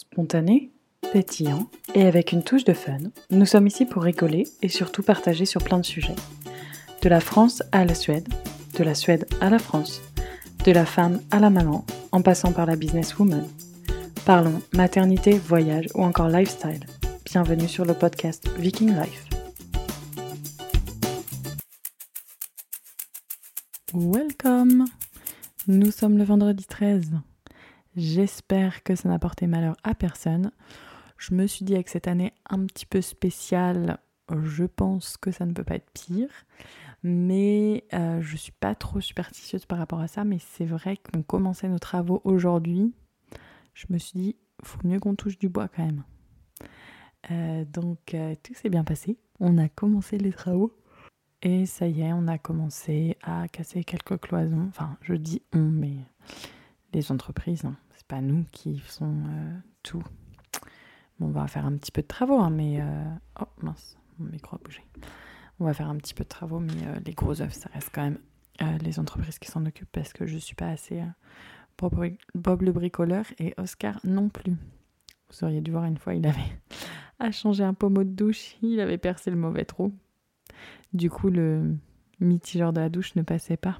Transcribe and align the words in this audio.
Spontané, 0.00 0.70
pétillant 1.12 1.68
et 1.94 2.06
avec 2.06 2.32
une 2.32 2.42
touche 2.42 2.64
de 2.64 2.72
fun, 2.72 2.96
nous 3.28 3.44
sommes 3.44 3.66
ici 3.66 3.84
pour 3.84 4.02
rigoler 4.02 4.44
et 4.62 4.70
surtout 4.70 5.02
partager 5.02 5.44
sur 5.44 5.62
plein 5.62 5.76
de 5.76 5.84
sujets. 5.84 6.16
De 7.02 7.10
la 7.10 7.20
France 7.20 7.62
à 7.70 7.84
la 7.84 7.94
Suède, 7.94 8.26
de 8.78 8.82
la 8.82 8.94
Suède 8.94 9.26
à 9.42 9.50
la 9.50 9.58
France, 9.58 10.00
de 10.64 10.72
la 10.72 10.86
femme 10.86 11.20
à 11.30 11.38
la 11.38 11.50
maman, 11.50 11.84
en 12.12 12.22
passant 12.22 12.50
par 12.52 12.64
la 12.64 12.76
businesswoman. 12.76 13.46
Parlons 14.24 14.62
maternité, 14.72 15.32
voyage 15.32 15.88
ou 15.94 16.02
encore 16.02 16.30
lifestyle. 16.30 16.86
Bienvenue 17.26 17.68
sur 17.68 17.84
le 17.84 17.92
podcast 17.92 18.48
Viking 18.56 18.98
Life. 18.98 19.26
Welcome 23.92 24.86
Nous 25.68 25.90
sommes 25.90 26.16
le 26.16 26.24
vendredi 26.24 26.64
13. 26.64 27.20
J'espère 27.96 28.82
que 28.82 28.94
ça 28.94 29.08
n'a 29.08 29.18
porté 29.18 29.46
malheur 29.46 29.76
à 29.82 29.94
personne. 29.94 30.52
Je 31.16 31.34
me 31.34 31.46
suis 31.46 31.64
dit 31.64 31.74
avec 31.74 31.88
cette 31.88 32.08
année 32.08 32.32
un 32.48 32.64
petit 32.66 32.86
peu 32.86 33.00
spéciale, 33.00 33.98
je 34.42 34.64
pense 34.64 35.16
que 35.16 35.30
ça 35.30 35.44
ne 35.44 35.52
peut 35.52 35.64
pas 35.64 35.74
être 35.74 35.90
pire. 35.90 36.30
Mais 37.02 37.84
euh, 37.94 38.20
je 38.20 38.36
suis 38.36 38.52
pas 38.52 38.74
trop 38.74 39.00
superstitieuse 39.00 39.66
par 39.66 39.78
rapport 39.78 40.00
à 40.00 40.08
ça. 40.08 40.24
Mais 40.24 40.38
c'est 40.38 40.64
vrai 40.64 40.98
qu'on 40.98 41.22
commençait 41.22 41.68
nos 41.68 41.78
travaux 41.78 42.20
aujourd'hui. 42.24 42.92
Je 43.74 43.86
me 43.90 43.98
suis 43.98 44.18
dit, 44.18 44.36
faut 44.62 44.86
mieux 44.86 45.00
qu'on 45.00 45.14
touche 45.14 45.38
du 45.38 45.48
bois 45.48 45.68
quand 45.68 45.84
même. 45.84 46.04
Euh, 47.30 47.64
donc 47.64 48.14
euh, 48.14 48.34
tout 48.42 48.54
s'est 48.54 48.68
bien 48.68 48.84
passé. 48.84 49.18
On 49.40 49.58
a 49.58 49.68
commencé 49.68 50.18
les 50.18 50.32
travaux. 50.32 50.76
Et 51.42 51.64
ça 51.64 51.88
y 51.88 52.02
est, 52.02 52.12
on 52.12 52.28
a 52.28 52.36
commencé 52.36 53.16
à 53.22 53.48
casser 53.48 53.82
quelques 53.82 54.18
cloisons. 54.18 54.66
Enfin, 54.68 54.98
je 55.00 55.14
dis 55.14 55.42
on, 55.54 55.58
mais 55.58 55.96
les 56.92 57.12
entreprises, 57.12 57.64
hein. 57.64 57.76
c'est 57.92 58.06
pas 58.06 58.20
nous 58.20 58.44
qui 58.52 58.78
faisons 58.78 59.14
euh, 59.26 59.58
tout. 59.82 60.02
On 61.20 61.28
va 61.28 61.46
faire 61.46 61.66
un 61.66 61.76
petit 61.76 61.92
peu 61.92 62.02
de 62.02 62.06
travaux, 62.06 62.38
hein, 62.38 62.50
mais. 62.50 62.80
Euh, 62.80 63.04
oh 63.40 63.46
mince, 63.62 63.96
mon 64.18 64.30
micro 64.30 64.56
a 64.56 64.58
bougé. 64.62 64.82
On 65.58 65.64
va 65.64 65.74
faire 65.74 65.88
un 65.88 65.96
petit 65.96 66.14
peu 66.14 66.24
de 66.24 66.28
travaux, 66.28 66.60
mais 66.60 66.86
euh, 66.86 67.00
les 67.04 67.12
gros 67.12 67.40
œufs, 67.42 67.52
ça 67.52 67.68
reste 67.72 67.90
quand 67.92 68.02
même 68.02 68.18
les 68.82 68.98
entreprises 68.98 69.38
qui 69.38 69.50
s'en 69.50 69.64
occupent 69.64 69.90
parce 69.90 70.12
que 70.12 70.26
je 70.26 70.36
suis 70.36 70.54
pas 70.54 70.68
assez 70.68 71.02
Bob, 71.78 71.94
Bob 72.34 72.60
le 72.60 72.72
bricoleur 72.72 73.24
et 73.38 73.54
Oscar 73.56 73.98
non 74.04 74.28
plus. 74.28 74.52
Vous 74.52 75.44
auriez 75.44 75.62
dû 75.62 75.70
voir 75.70 75.86
une 75.86 75.96
fois, 75.96 76.14
il 76.14 76.26
avait 76.26 76.60
à 77.18 77.30
changer 77.30 77.64
un 77.64 77.72
pommeau 77.72 78.04
de 78.04 78.10
douche, 78.10 78.58
il 78.60 78.80
avait 78.80 78.98
percé 78.98 79.30
le 79.30 79.38
mauvais 79.38 79.64
trou. 79.64 79.94
Du 80.92 81.08
coup, 81.08 81.30
le 81.30 81.74
mitigeur 82.20 82.74
de 82.74 82.80
la 82.80 82.90
douche 82.90 83.14
ne 83.16 83.22
passait 83.22 83.56
pas. 83.56 83.78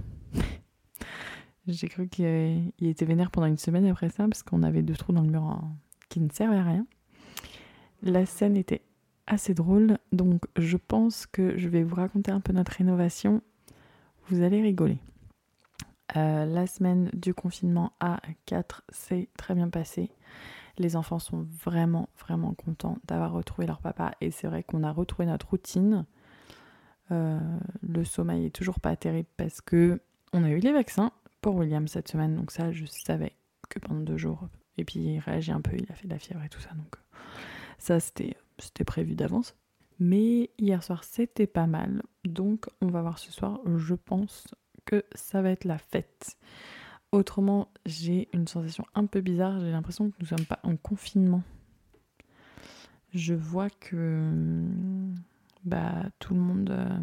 J'ai 1.67 1.89
cru 1.89 2.09
qu'il 2.09 2.73
était 2.81 3.05
vénère 3.05 3.31
pendant 3.31 3.47
une 3.47 3.59
semaine 3.59 3.87
après 3.87 4.09
ça, 4.09 4.25
parce 4.25 4.43
qu'on 4.43 4.63
avait 4.63 4.83
deux 4.83 4.97
trous 4.97 5.13
dans 5.13 5.23
le 5.23 5.31
mur 5.31 5.63
qui 6.09 6.21
ne 6.21 6.31
servaient 6.31 6.57
à 6.57 6.65
rien. 6.65 6.87
La 8.03 8.27
scène 8.27 8.57
était 8.57 8.83
assez 9.27 9.55
drôle, 9.55 9.99
donc 10.13 10.43
je 10.57 10.77
pense 10.77 11.27
que 11.27 11.57
je 11.59 11.69
vais 11.69 11.83
vous 11.83 11.95
raconter 11.95 12.31
un 12.31 12.41
peu 12.41 12.53
notre 12.53 12.73
rénovation. 12.73 13.43
Vous 14.29 14.43
allez 14.43 14.63
rigoler. 14.63 14.99
Euh, 16.17 16.45
la 16.45 16.67
semaine 16.67 17.11
du 17.13 17.35
confinement 17.35 17.93
à 18.01 18.21
4 18.47 18.83
s'est 18.89 19.29
très 19.37 19.55
bien 19.55 19.69
passée. 19.69 20.11
Les 20.79 20.97
enfants 20.97 21.19
sont 21.19 21.47
vraiment, 21.63 22.09
vraiment 22.19 22.55
contents 22.55 22.99
d'avoir 23.07 23.33
retrouvé 23.33 23.67
leur 23.67 23.81
papa. 23.81 24.13
Et 24.21 24.31
c'est 24.31 24.49
vrai 24.49 24.63
qu'on 24.63 24.83
a 24.83 24.91
retrouvé 24.91 25.27
notre 25.27 25.49
routine. 25.51 26.07
Euh, 27.13 27.39
le 27.83 28.05
sommeil 28.05 28.47
est 28.47 28.55
toujours 28.55 28.81
pas 28.81 28.97
terrible 28.97 29.29
parce 29.37 29.61
que 29.61 30.01
on 30.33 30.45
a 30.45 30.51
eu 30.51 30.59
les 30.59 30.73
vaccins 30.73 31.13
pour 31.41 31.57
William 31.57 31.89
cette 31.89 32.09
semaine, 32.09 32.37
donc 32.37 32.51
ça 32.51 32.73
je 32.73 32.85
savais 32.87 33.33
que 33.69 33.79
pendant 33.79 34.01
deux 34.01 34.17
jours. 34.17 34.49
Et 34.77 34.85
puis 34.85 35.01
il 35.01 35.19
réagit 35.19 35.53
un 35.53 35.61
peu, 35.61 35.77
il 35.77 35.91
a 35.91 35.95
fait 35.95 36.07
de 36.07 36.13
la 36.13 36.19
fièvre 36.19 36.43
et 36.43 36.49
tout 36.49 36.61
ça, 36.61 36.71
donc 36.71 36.97
ça 37.79 38.01
c'était 38.01 38.37
c'était 38.59 38.85
prévu 38.85 39.15
d'avance. 39.15 39.55
Mais 39.99 40.51
hier 40.59 40.83
soir 40.83 41.05
c'était 41.05 41.47
pas 41.47 41.67
mal, 41.67 42.03
donc 42.25 42.67
on 42.81 42.89
va 42.89 43.03
voir 43.03 43.19
ce 43.19 43.33
soir. 43.33 43.61
Je 43.77 43.95
pense 43.95 44.49
que 44.85 45.05
ça 45.15 45.43
va 45.43 45.51
être 45.51 45.65
la 45.65 45.79
fête. 45.79 46.37
Autrement, 47.13 47.69
j'ai 47.87 48.29
une 48.33 48.47
sensation 48.47 48.85
un 48.95 49.07
peu 49.07 49.21
bizarre. 49.21 49.59
J'ai 49.61 49.73
l'impression 49.73 50.11
que 50.11 50.17
nous 50.21 50.27
sommes 50.27 50.47
pas 50.47 50.61
en 50.63 50.77
confinement. 50.77 51.43
Je 53.13 53.35
vois 53.35 53.69
que 53.69 54.65
bah, 55.65 56.05
tout 56.21 56.35
le 56.35 56.41
monde 56.41 56.71
euh, 56.71 57.01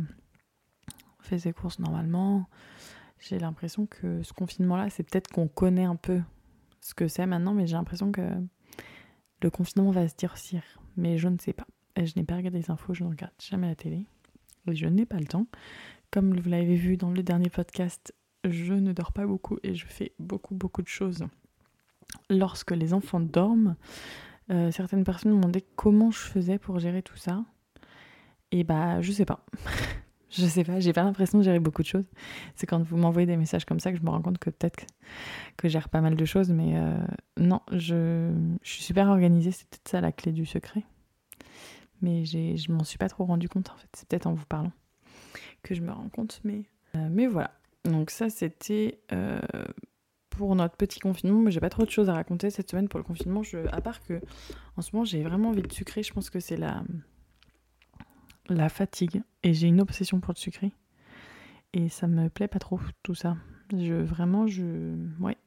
fait 1.19 1.39
ses 1.39 1.51
courses 1.51 1.79
normalement. 1.79 2.47
J'ai 3.19 3.39
l'impression 3.39 3.85
que 3.85 4.21
ce 4.23 4.33
confinement-là, 4.33 4.89
c'est 4.89 5.03
peut-être 5.03 5.29
qu'on 5.31 5.47
connaît 5.47 5.85
un 5.85 5.95
peu 5.95 6.21
ce 6.81 6.93
que 6.93 7.07
c'est 7.07 7.25
maintenant, 7.25 7.53
mais 7.53 7.67
j'ai 7.67 7.75
l'impression 7.75 8.11
que 8.11 8.21
le 9.41 9.49
confinement 9.49 9.91
va 9.91 10.07
se 10.07 10.15
durcir. 10.15 10.61
Mais 10.95 11.17
je 11.17 11.27
ne 11.27 11.37
sais 11.37 11.53
pas. 11.53 11.67
Je 11.97 12.13
n'ai 12.15 12.23
pas 12.23 12.35
regardé 12.35 12.59
les 12.59 12.71
infos, 12.71 12.93
je 12.93 13.03
ne 13.03 13.09
regarde 13.09 13.33
jamais 13.39 13.67
la 13.67 13.75
télé. 13.75 14.05
Et 14.67 14.75
je 14.75 14.87
n'ai 14.87 15.05
pas 15.05 15.19
le 15.19 15.25
temps. 15.25 15.47
Comme 16.11 16.39
vous 16.39 16.49
l'avez 16.49 16.75
vu 16.75 16.97
dans 16.97 17.11
le 17.11 17.23
dernier 17.23 17.49
podcast, 17.49 18.13
je 18.43 18.73
ne 18.73 18.93
dors 18.93 19.11
pas 19.11 19.25
beaucoup 19.25 19.57
et 19.63 19.75
je 19.75 19.85
fais 19.85 20.13
beaucoup, 20.19 20.55
beaucoup 20.55 20.81
de 20.81 20.87
choses 20.87 21.25
lorsque 22.29 22.71
les 22.71 22.93
enfants 22.93 23.19
dorment. 23.19 23.75
Euh, 24.49 24.71
certaines 24.71 25.03
personnes 25.03 25.31
me 25.31 25.37
demandaient 25.37 25.65
comment 25.75 26.11
je 26.11 26.19
faisais 26.19 26.57
pour 26.57 26.79
gérer 26.79 27.01
tout 27.01 27.17
ça. 27.17 27.43
Et 28.51 28.63
bah, 28.63 29.01
je 29.01 29.11
sais 29.11 29.25
pas. 29.25 29.45
je 30.29 30.45
sais 30.45 30.63
pas, 30.63 30.79
j'ai 30.79 30.93
pas 30.93 31.03
l'impression 31.03 31.37
de 31.37 31.43
gérer 31.43 31.59
beaucoup 31.59 31.81
de 31.81 31.87
choses. 31.87 32.05
C'est 32.55 32.65
quand 32.65 32.81
vous 32.81 32.97
m'envoyez 32.97 33.25
des 33.25 33.37
messages 33.37 33.65
comme 33.65 33.79
ça 33.79 33.91
que 33.91 33.97
je 33.97 34.03
me 34.03 34.09
rends 34.09 34.21
compte 34.21 34.39
que 34.39 34.49
peut-être 34.49 34.85
que 35.55 35.67
je 35.67 35.73
gère 35.73 35.89
pas 35.89 36.01
mal 36.01 36.15
de 36.15 36.25
choses, 36.25 36.49
mais 36.49 36.77
euh, 36.77 36.97
non, 37.37 37.61
je, 37.71 38.31
suis 38.63 38.83
super 38.83 39.07
organisée, 39.07 39.51
c'est 39.51 39.67
peut-être 39.67 39.87
ça 39.87 40.01
la 40.01 40.11
clé 40.11 40.31
du 40.31 40.45
secret. 40.45 40.83
Mais 42.01 42.25
je 42.25 42.71
m'en 42.71 42.83
suis 42.83 42.97
pas 42.97 43.09
trop 43.09 43.25
rendu 43.25 43.49
compte 43.49 43.69
en 43.69 43.77
fait, 43.77 43.87
c'est 43.93 44.07
peut-être 44.07 44.27
en 44.27 44.33
vous 44.33 44.45
parlant 44.45 44.71
que 45.63 45.73
je 45.73 45.81
me 45.81 45.91
rends 45.91 46.09
compte, 46.09 46.41
mais, 46.43 46.63
euh, 46.95 47.07
mais 47.09 47.25
voilà. 47.25 47.51
Donc 47.85 48.11
ça 48.11 48.29
c'était 48.29 48.99
euh, 49.11 49.39
pour 50.29 50.55
notre 50.55 50.75
petit 50.75 50.99
confinement, 50.99 51.39
mais 51.39 51.51
j'ai 51.51 51.59
pas 51.59 51.69
trop 51.69 51.85
de 51.85 51.89
choses 51.89 52.09
à 52.09 52.13
raconter 52.13 52.49
cette 52.49 52.69
semaine 52.69 52.87
pour 52.87 52.99
le 52.99 53.03
confinement, 53.03 53.41
à 53.71 53.81
part 53.81 54.03
que 54.03 54.21
en 54.75 54.81
ce 54.81 54.91
moment 54.93 55.05
j'ai 55.05 55.23
vraiment 55.23 55.49
envie 55.49 55.63
de 55.63 55.71
sucrer, 55.71 56.03
je 56.03 56.13
pense 56.13 56.29
que 56.29 56.39
c'est 56.39 56.57
la 56.57 56.83
la 58.49 58.69
fatigue 58.69 59.21
et 59.43 59.53
j'ai 59.53 59.67
une 59.67 59.81
obsession 59.81 60.19
pour 60.19 60.33
le 60.33 60.39
sucré. 60.39 60.71
Et 61.73 61.89
ça 61.89 62.07
me 62.07 62.29
plaît 62.29 62.47
pas 62.47 62.59
trop 62.59 62.79
tout 63.03 63.15
ça. 63.15 63.37
Je 63.75 63.93
vraiment 63.93 64.47
je 64.47 64.95
ouais. 65.19 65.37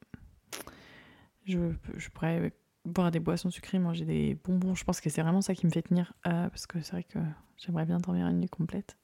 Je, 1.45 1.73
je 1.97 2.09
pourrais 2.09 2.53
boire 2.85 3.11
des 3.11 3.19
boissons 3.19 3.49
sucrées, 3.49 3.79
manger 3.79 4.05
des 4.05 4.37
bonbons. 4.43 4.75
Je 4.75 4.83
pense 4.83 5.01
que 5.01 5.09
c'est 5.09 5.21
vraiment 5.21 5.41
ça 5.41 5.55
qui 5.55 5.65
me 5.65 5.71
fait 5.71 5.81
tenir 5.81 6.13
euh, 6.27 6.49
parce 6.49 6.67
que 6.67 6.81
c'est 6.81 6.91
vrai 6.93 7.03
que 7.03 7.19
j'aimerais 7.57 7.85
bien 7.85 7.97
dormir 7.97 8.27
une 8.27 8.39
nuit 8.39 8.49
complète. 8.49 8.97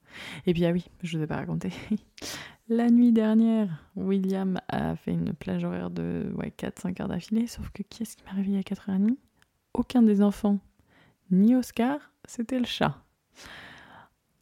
Et 0.46 0.54
puis 0.54 0.64
ah 0.64 0.72
oui, 0.72 0.86
je 1.02 1.16
vous 1.16 1.24
ai 1.24 1.26
pas 1.26 1.36
raconté. 1.36 1.72
La 2.68 2.90
nuit 2.90 3.12
dernière, 3.12 3.82
William 3.96 4.60
a 4.68 4.94
fait 4.96 5.12
une 5.12 5.32
plage 5.32 5.64
horaire 5.64 5.90
de 5.90 6.30
ouais, 6.36 6.52
4-5 6.56 7.00
heures 7.00 7.08
d'affilée, 7.08 7.46
sauf 7.46 7.70
que 7.70 7.82
qui 7.82 8.02
est-ce 8.02 8.16
qui 8.16 8.24
m'a 8.24 8.32
réveillé 8.32 8.58
à 8.58 8.62
4h30 8.62 9.16
Aucun 9.72 10.02
des 10.02 10.20
enfants, 10.20 10.58
ni 11.30 11.54
Oscar, 11.54 11.98
c'était 12.26 12.58
le 12.58 12.66
chat. 12.66 13.02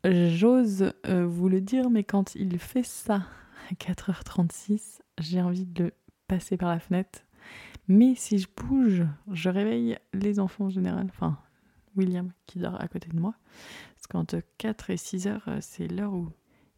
J'ose 0.08 0.92
euh, 1.06 1.26
vous 1.26 1.48
le 1.48 1.60
dire, 1.60 1.90
mais 1.90 2.04
quand 2.04 2.36
il 2.36 2.60
fait 2.60 2.84
ça 2.84 3.22
à 3.70 3.74
4h36, 3.74 5.00
j'ai 5.18 5.42
envie 5.42 5.66
de 5.66 5.84
le 5.84 5.92
passer 6.28 6.56
par 6.56 6.68
la 6.68 6.78
fenêtre. 6.78 7.24
Mais 7.88 8.14
si 8.14 8.38
je 8.38 8.46
bouge, 8.56 9.04
je 9.32 9.48
réveille 9.48 9.98
les 10.12 10.38
enfants 10.38 10.66
en 10.66 10.70
général. 10.70 11.06
Enfin, 11.08 11.38
William 11.96 12.30
qui 12.46 12.60
dort 12.60 12.80
à 12.80 12.86
côté 12.86 13.08
de 13.08 13.18
moi. 13.18 13.34
Parce 13.96 14.06
qu'entre 14.06 14.42
4 14.58 14.90
et 14.90 14.96
6 14.96 15.26
heures, 15.26 15.44
euh, 15.48 15.58
c'est 15.60 15.88
l'heure 15.88 16.12
où 16.12 16.28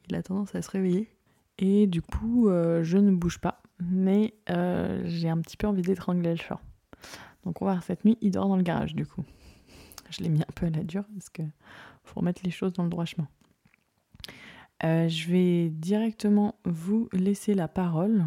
il 0.08 0.16
a 0.16 0.22
tendance 0.22 0.54
à 0.54 0.62
se 0.62 0.70
réveiller. 0.70 1.10
Et 1.58 1.86
du 1.86 2.00
coup, 2.00 2.48
euh, 2.48 2.82
je 2.82 2.96
ne 2.96 3.10
bouge 3.10 3.40
pas. 3.40 3.60
Mais 3.78 4.32
j'ai 5.04 5.28
un 5.28 5.38
petit 5.38 5.56
peu 5.56 5.66
envie 5.66 5.82
d'étrangler 5.82 6.30
le 6.30 6.36
chat. 6.36 6.60
Donc 7.44 7.60
on 7.62 7.66
va 7.66 7.72
voir 7.72 7.84
cette 7.84 8.04
nuit, 8.04 8.16
il 8.22 8.30
dort 8.30 8.48
dans 8.48 8.56
le 8.56 8.62
garage 8.62 8.94
du 8.94 9.06
coup. 9.06 9.22
Je 10.10 10.22
l'ai 10.22 10.28
mis 10.30 10.40
un 10.40 10.52
peu 10.54 10.66
à 10.66 10.70
la 10.70 10.82
dure 10.82 11.04
parce 11.14 11.28
que 11.28 11.42
faut 12.08 12.20
remettre 12.20 12.42
les 12.44 12.50
choses 12.50 12.72
dans 12.72 12.84
le 12.84 12.90
droit 12.90 13.04
chemin. 13.04 13.28
Euh, 14.84 15.08
je 15.08 15.28
vais 15.28 15.70
directement 15.70 16.54
vous 16.64 17.08
laisser 17.12 17.54
la 17.54 17.66
parole 17.66 18.26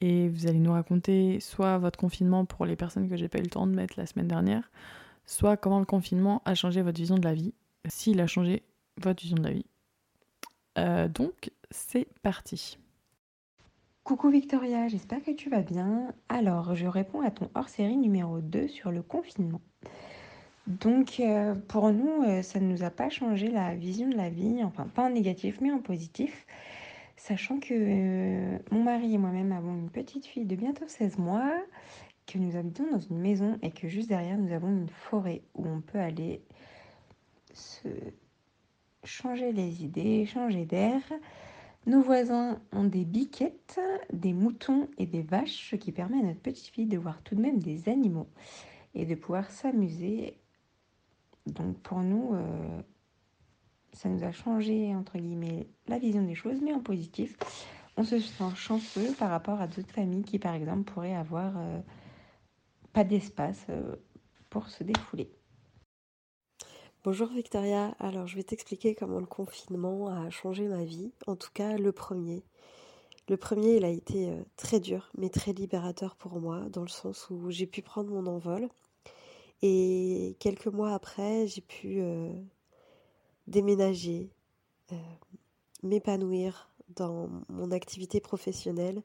et 0.00 0.28
vous 0.28 0.46
allez 0.46 0.58
nous 0.58 0.72
raconter 0.72 1.40
soit 1.40 1.78
votre 1.78 1.98
confinement 1.98 2.44
pour 2.44 2.66
les 2.66 2.76
personnes 2.76 3.08
que 3.08 3.16
j'ai 3.16 3.28
pas 3.28 3.38
eu 3.38 3.42
le 3.42 3.48
temps 3.48 3.66
de 3.66 3.74
mettre 3.74 3.94
la 3.96 4.06
semaine 4.06 4.28
dernière, 4.28 4.70
soit 5.24 5.56
comment 5.56 5.78
le 5.78 5.86
confinement 5.86 6.42
a 6.44 6.54
changé 6.54 6.82
votre 6.82 6.98
vision 6.98 7.16
de 7.16 7.24
la 7.24 7.34
vie, 7.34 7.54
s'il 7.86 8.20
a 8.20 8.26
changé 8.26 8.62
votre 9.00 9.22
vision 9.22 9.36
de 9.36 9.44
la 9.44 9.52
vie. 9.52 9.66
Euh, 10.76 11.08
donc, 11.08 11.50
c'est 11.70 12.08
parti. 12.22 12.78
Coucou 14.02 14.28
Victoria, 14.28 14.88
j'espère 14.88 15.22
que 15.22 15.30
tu 15.30 15.48
vas 15.48 15.62
bien. 15.62 16.12
Alors, 16.28 16.74
je 16.74 16.86
réponds 16.86 17.22
à 17.22 17.30
ton 17.30 17.48
hors-série 17.54 17.96
numéro 17.96 18.40
2 18.40 18.68
sur 18.68 18.90
le 18.90 19.02
confinement. 19.02 19.62
Donc 20.66 21.20
euh, 21.20 21.54
pour 21.68 21.92
nous, 21.92 22.22
euh, 22.22 22.42
ça 22.42 22.58
ne 22.58 22.66
nous 22.66 22.84
a 22.84 22.90
pas 22.90 23.10
changé 23.10 23.48
la 23.48 23.74
vision 23.74 24.08
de 24.08 24.16
la 24.16 24.30
vie, 24.30 24.62
enfin 24.64 24.86
pas 24.86 25.02
en 25.02 25.10
négatif 25.10 25.58
mais 25.60 25.70
en 25.70 25.78
positif, 25.78 26.46
sachant 27.16 27.60
que 27.60 27.74
euh, 27.74 28.58
mon 28.70 28.82
mari 28.82 29.14
et 29.14 29.18
moi-même 29.18 29.52
avons 29.52 29.74
une 29.74 29.90
petite 29.90 30.24
fille 30.24 30.46
de 30.46 30.56
bientôt 30.56 30.86
16 30.88 31.18
mois 31.18 31.52
que 32.26 32.38
nous 32.38 32.56
habitons 32.56 32.90
dans 32.90 32.98
une 32.98 33.18
maison 33.18 33.58
et 33.60 33.72
que 33.72 33.88
juste 33.88 34.08
derrière 34.08 34.38
nous 34.38 34.52
avons 34.54 34.68
une 34.68 34.88
forêt 34.88 35.42
où 35.54 35.66
on 35.68 35.82
peut 35.82 35.98
aller 35.98 36.40
se 37.52 37.88
changer 39.04 39.52
les 39.52 39.84
idées, 39.84 40.24
changer 40.24 40.64
d'air. 40.64 41.00
Nos 41.86 42.00
voisins 42.00 42.58
ont 42.72 42.84
des 42.84 43.04
biquettes, 43.04 43.78
des 44.10 44.32
moutons 44.32 44.88
et 44.96 45.04
des 45.04 45.20
vaches, 45.20 45.68
ce 45.70 45.76
qui 45.76 45.92
permet 45.92 46.20
à 46.20 46.22
notre 46.22 46.40
petite 46.40 46.68
fille 46.68 46.86
de 46.86 46.96
voir 46.96 47.20
tout 47.22 47.34
de 47.34 47.42
même 47.42 47.58
des 47.58 47.90
animaux 47.90 48.28
et 48.94 49.04
de 49.04 49.14
pouvoir 49.14 49.50
s'amuser. 49.50 50.38
Donc 51.46 51.78
pour 51.80 52.00
nous, 52.00 52.34
euh, 52.34 52.82
ça 53.92 54.08
nous 54.08 54.24
a 54.24 54.32
changé, 54.32 54.94
entre 54.94 55.18
guillemets, 55.18 55.66
la 55.86 55.98
vision 55.98 56.22
des 56.22 56.34
choses, 56.34 56.60
mais 56.62 56.72
en 56.72 56.80
positif. 56.80 57.36
On 57.96 58.04
se 58.04 58.18
sent 58.18 58.54
chanceux 58.56 59.12
par 59.18 59.30
rapport 59.30 59.60
à 59.60 59.66
d'autres 59.66 59.92
familles 59.92 60.24
qui, 60.24 60.38
par 60.38 60.54
exemple, 60.54 60.90
pourraient 60.90 61.14
avoir 61.14 61.52
euh, 61.56 61.80
pas 62.92 63.04
d'espace 63.04 63.66
euh, 63.68 63.96
pour 64.50 64.68
se 64.68 64.82
défouler. 64.82 65.30
Bonjour 67.04 67.28
Victoria, 67.28 67.94
alors 67.98 68.26
je 68.26 68.34
vais 68.34 68.42
t'expliquer 68.42 68.94
comment 68.94 69.20
le 69.20 69.26
confinement 69.26 70.08
a 70.08 70.30
changé 70.30 70.66
ma 70.66 70.84
vie, 70.84 71.12
en 71.26 71.36
tout 71.36 71.50
cas 71.52 71.76
le 71.76 71.92
premier. 71.92 72.42
Le 73.28 73.36
premier, 73.36 73.76
il 73.76 73.84
a 73.84 73.90
été 73.90 74.32
très 74.56 74.80
dur, 74.80 75.10
mais 75.18 75.28
très 75.28 75.52
libérateur 75.52 76.16
pour 76.16 76.40
moi, 76.40 76.60
dans 76.70 76.80
le 76.80 76.88
sens 76.88 77.28
où 77.28 77.50
j'ai 77.50 77.66
pu 77.66 77.82
prendre 77.82 78.10
mon 78.10 78.26
envol. 78.26 78.70
Et 79.62 80.36
quelques 80.40 80.66
mois 80.66 80.92
après, 80.92 81.46
j'ai 81.46 81.60
pu 81.60 82.00
euh, 82.00 82.32
déménager, 83.46 84.30
euh, 84.92 84.96
m'épanouir 85.82 86.70
dans 86.96 87.28
mon 87.48 87.70
activité 87.70 88.20
professionnelle 88.20 89.02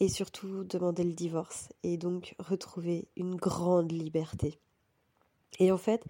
et 0.00 0.08
surtout 0.08 0.64
demander 0.64 1.04
le 1.04 1.12
divorce 1.12 1.68
et 1.82 1.98
donc 1.98 2.34
retrouver 2.38 3.08
une 3.16 3.36
grande 3.36 3.92
liberté. 3.92 4.58
Et 5.58 5.70
en 5.70 5.76
fait, 5.76 6.02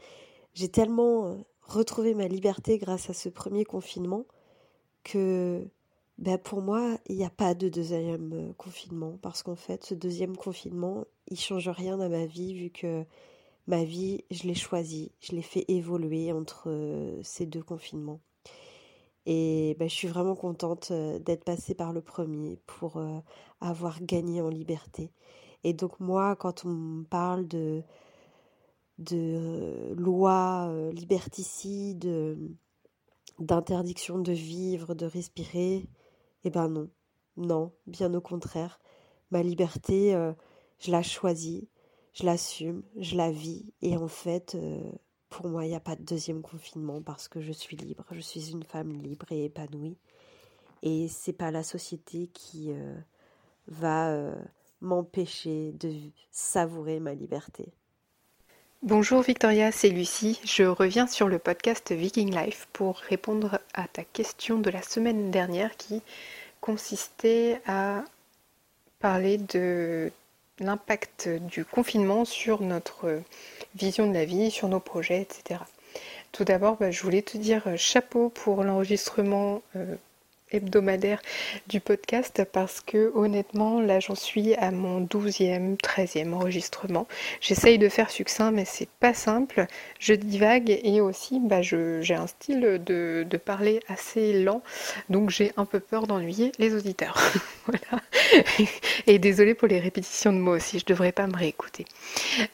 j'ai 0.55 0.69
tellement 0.69 1.27
euh, 1.27 1.37
retrouvé 1.63 2.15
ma 2.15 2.29
liberté 2.29 2.79
grâce 2.79 3.11
à 3.11 3.15
ce 3.15 3.29
premier 3.29 3.65
confinement 3.65 4.25
que 5.03 5.67
ben 6.19 6.37
pour 6.37 6.61
moi, 6.61 6.99
il 7.07 7.17
n'y 7.17 7.25
a 7.25 7.31
pas 7.31 7.55
de 7.55 7.69
deuxième 7.71 8.53
confinement 8.59 9.19
parce 9.23 9.43
qu'en 9.43 9.57
fait, 9.57 9.85
ce 9.85 9.95
deuxième 9.95 10.37
confinement, 10.37 11.07
il 11.29 11.41
change 11.41 11.69
rien 11.69 11.99
à 11.99 12.11
ma 12.11 12.27
vie 12.27 12.53
vu 12.53 12.71
que 12.71 13.07
ma 13.71 13.85
vie, 13.85 14.25
je 14.31 14.45
l'ai 14.45 14.55
choisie, 14.55 15.13
je 15.21 15.33
l'ai 15.33 15.43
fait 15.43 15.65
évoluer 15.69 16.33
entre 16.33 16.65
euh, 16.69 17.21
ces 17.23 17.47
deux 17.47 17.63
confinements. 17.63 18.21
Et 19.27 19.77
ben, 19.79 19.89
je 19.89 19.95
suis 19.95 20.09
vraiment 20.09 20.35
contente 20.35 20.93
d'être 20.93 21.45
passée 21.45 21.75
par 21.75 21.93
le 21.93 22.01
premier 22.01 22.59
pour 22.67 23.01
avoir 23.61 24.03
gagné 24.03 24.41
en 24.41 24.49
liberté. 24.49 25.13
Et 25.63 25.75
donc 25.75 26.01
moi, 26.01 26.37
quand 26.37 26.65
on 26.65 27.05
parle 27.09 27.47
de 27.47 27.85
de 29.01 29.17
euh, 29.17 29.95
lois 29.95 30.69
euh, 30.69 30.93
liberticides, 30.93 32.07
euh, 32.07 32.37
d'interdiction 33.39 34.19
de 34.19 34.33
vivre, 34.33 34.95
de 34.95 35.07
respirer, 35.07 35.89
eh 36.45 36.51
ben 36.51 36.69
non, 36.69 36.91
non, 37.39 37.73
bien 37.87 38.13
au 38.13 38.21
contraire. 38.21 38.79
Ma 39.31 39.43
liberté, 39.43 40.13
je 40.79 40.91
la 40.91 41.03
choisis, 41.03 41.63
je 42.15 42.25
l'assume, 42.25 42.83
je 42.99 43.17
la 43.17 43.31
vis, 43.31 43.65
et 43.83 43.97
en 43.97 44.09
fait, 44.09 44.57
pour 45.29 45.49
moi, 45.49 45.65
il 45.65 45.69
n'y 45.69 45.77
a 45.77 45.81
pas 45.81 45.97
de 45.97 46.03
deuxième 46.03 46.43
confinement 46.43 47.01
parce 47.03 47.29
que 47.29 47.41
je 47.41 47.53
suis 47.53 47.77
libre, 47.77 48.05
je 48.11 48.21
suis 48.21 48.51
une 48.51 48.65
femme 48.65 48.93
libre 48.93 49.27
et 49.31 49.45
épanouie, 49.45 49.97
et 50.83 51.09
c'est 51.09 51.33
pas 51.33 51.51
la 51.51 51.63
société 51.63 52.29
qui 52.33 52.71
va 53.69 54.35
m'empêcher 54.81 55.73
de 55.73 55.95
savourer 56.31 57.01
ma 57.01 57.15
liberté. 57.15 57.73
Bonjour 58.83 59.21
Victoria, 59.21 59.73
c'est 59.73 59.91
Lucie. 59.91 60.41
Je 60.43 60.63
reviens 60.63 61.07
sur 61.07 61.29
le 61.29 61.39
podcast 61.39 61.93
Viking 61.93 62.35
Life 62.35 62.67
pour 62.73 62.97
répondre 62.97 63.61
à 63.75 63.87
ta 63.87 64.05
question 64.05 64.59
de 64.59 64.71
la 64.71 64.81
semaine 64.81 65.31
dernière 65.31 65.77
qui 65.77 66.01
consistait 66.63 67.61
à 67.67 68.03
parler 68.99 69.37
de 69.37 70.11
l'impact 70.61 71.29
du 71.29 71.65
confinement 71.65 72.25
sur 72.25 72.63
notre 72.63 73.23
vision 73.75 74.07
de 74.07 74.15
la 74.15 74.25
vie, 74.25 74.51
sur 74.51 74.69
nos 74.69 74.81
projets, 74.81 75.23
etc. 75.23 75.61
Tout 76.33 76.45
d'abord, 76.45 76.77
bah, 76.77 76.91
je 76.91 77.03
voulais 77.03 77.23
te 77.23 77.37
dire 77.37 77.65
chapeau 77.77 78.29
pour 78.29 78.63
l'enregistrement 78.63 79.63
euh, 79.75 79.97
hebdomadaire 80.53 81.21
du 81.69 81.81
podcast 81.81 82.45
parce 82.53 82.81
que 82.81 83.13
honnêtement 83.15 83.81
là 83.81 84.01
j'en 84.01 84.15
suis 84.15 84.55
à 84.55 84.71
mon 84.71 85.01
12e, 85.01 85.77
13e 85.77 86.33
enregistrement. 86.33 87.07
J'essaye 87.41 87.79
de 87.79 87.89
faire 87.89 88.11
succinct 88.11 88.51
mais 88.51 88.65
c'est 88.65 88.89
pas 89.01 89.15
simple. 89.15 89.67
Je 89.99 90.15
divague 90.15 90.71
et 90.83 91.01
aussi 91.01 91.41
bah, 91.41 91.63
j'ai 91.63 92.15
un 92.15 92.27
style 92.27 92.81
de, 92.85 93.27
parler 93.45 93.81
assez 93.89 94.43
lent 94.43 94.63
donc 95.09 95.31
j'ai 95.31 95.53
un 95.57 95.65
peu 95.65 95.81
peur 95.81 96.07
d'ennuyer 96.07 96.53
les 96.59 96.75
auditeurs. 96.75 97.19
voilà. 97.67 98.03
Et 99.07 99.19
désolé 99.19 99.55
pour 99.55 99.69
les 99.69 99.81
répétitions 99.81 100.33
de 100.33 100.39
mots 100.39 100.57
aussi, 100.57 100.79
je 100.79 100.85
devrais 100.85 101.13
pas 101.13 101.27
me 101.27 101.37
réécouter. 101.37 101.85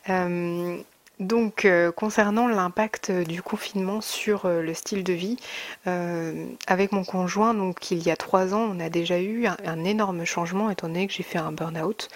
Euh, 0.09 0.79
donc, 1.19 1.65
euh, 1.65 1.93
concernant 1.93 2.47
l'impact 2.47 3.11
du 3.11 3.41
confinement 3.41 4.03
sur 4.03 4.45
euh, 4.45 4.61
le 4.61 4.75
style 4.75 5.03
de 5.03 5.15
vie, 5.15 5.39
euh, 5.87 6.47
avec 6.67 6.93
mon 6.93 7.05
conjoint, 7.05 7.55
donc 7.55 7.91
il 7.91 8.03
y 8.07 8.11
a 8.11 8.17
trois 8.17 8.53
ans, 8.53 8.69
on 8.71 8.81
a 8.81 8.91
déjà 8.91 9.19
eu 9.19 9.47
un, 9.47 9.85
énorme 9.85 10.27
changement 10.27 10.69
étant 10.69 10.89
donné 10.89 11.07
que 11.07 11.15
j'ai 11.15 11.23
fait 11.23 11.39
un 11.39 11.53
burn-out. 11.53 12.09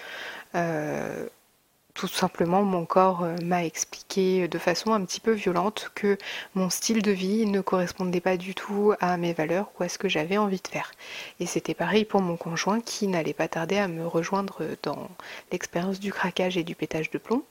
tout 1.93 2.07
simplement, 2.07 2.61
mon 2.63 2.85
corps 2.85 3.25
m'a 3.43 3.65
expliqué 3.65 4.47
de 4.47 4.57
façon 4.57 4.93
un 4.93 5.03
petit 5.03 5.19
peu 5.19 5.31
violente 5.31 5.91
que 5.95 6.17
mon 6.55 6.69
style 6.69 7.01
de 7.01 7.11
vie 7.11 7.45
ne 7.45 7.61
correspondait 7.61 8.21
pas 8.21 8.37
du 8.37 8.53
tout 8.55 8.93
à 9.01 9.17
mes 9.17 9.33
valeurs 9.33 9.71
ou 9.79 9.83
à 9.83 9.89
ce 9.89 9.97
que 9.97 10.09
j'avais 10.09 10.37
envie 10.37 10.61
de 10.61 10.67
faire. 10.67 10.91
Et 11.39 11.45
c'était 11.45 11.73
pareil 11.73 12.05
pour 12.05 12.21
mon 12.21 12.37
conjoint 12.37 12.81
qui 12.81 13.07
n'allait 13.07 13.33
pas 13.33 13.47
tarder 13.47 13.77
à 13.77 13.87
me 13.87 14.05
rejoindre 14.07 14.61
dans 14.83 15.09
l'expérience 15.51 15.99
du 15.99 16.13
craquage 16.13 16.57
et 16.57 16.63
du 16.63 16.75
pétage 16.75 17.09
de 17.11 17.17
plomb. 17.17 17.43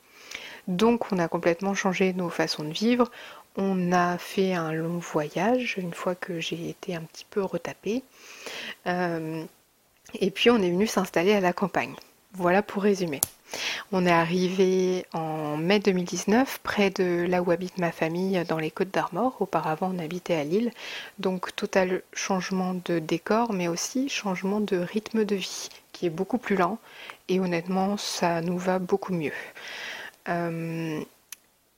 Donc 0.70 1.10
on 1.10 1.18
a 1.18 1.26
complètement 1.26 1.74
changé 1.74 2.12
nos 2.12 2.28
façons 2.28 2.62
de 2.62 2.72
vivre. 2.72 3.10
On 3.56 3.90
a 3.90 4.18
fait 4.18 4.54
un 4.54 4.72
long 4.72 4.98
voyage 4.98 5.74
une 5.78 5.92
fois 5.92 6.14
que 6.14 6.38
j'ai 6.38 6.68
été 6.68 6.94
un 6.94 7.00
petit 7.00 7.26
peu 7.28 7.42
retapée. 7.42 8.04
Euh, 8.86 9.42
et 10.20 10.30
puis 10.30 10.48
on 10.48 10.58
est 10.58 10.70
venu 10.70 10.86
s'installer 10.86 11.32
à 11.32 11.40
la 11.40 11.52
campagne. 11.52 11.94
Voilà 12.34 12.62
pour 12.62 12.84
résumer. 12.84 13.20
On 13.90 14.06
est 14.06 14.12
arrivé 14.12 15.04
en 15.12 15.56
mai 15.56 15.80
2019 15.80 16.60
près 16.62 16.90
de 16.90 17.26
là 17.28 17.42
où 17.42 17.50
habite 17.50 17.78
ma 17.78 17.90
famille 17.90 18.40
dans 18.46 18.58
les 18.58 18.70
Côtes 18.70 18.92
d'Armor. 18.92 19.38
Auparavant 19.40 19.92
on 19.92 19.98
habitait 19.98 20.36
à 20.36 20.44
Lille. 20.44 20.70
Donc 21.18 21.56
total 21.56 22.02
changement 22.12 22.76
de 22.84 23.00
décor 23.00 23.52
mais 23.52 23.66
aussi 23.66 24.08
changement 24.08 24.60
de 24.60 24.76
rythme 24.76 25.24
de 25.24 25.34
vie 25.34 25.68
qui 25.90 26.06
est 26.06 26.10
beaucoup 26.10 26.38
plus 26.38 26.54
lent 26.54 26.78
et 27.26 27.40
honnêtement 27.40 27.96
ça 27.96 28.40
nous 28.40 28.56
va 28.56 28.78
beaucoup 28.78 29.12
mieux. 29.12 29.32
Euh, 30.28 31.00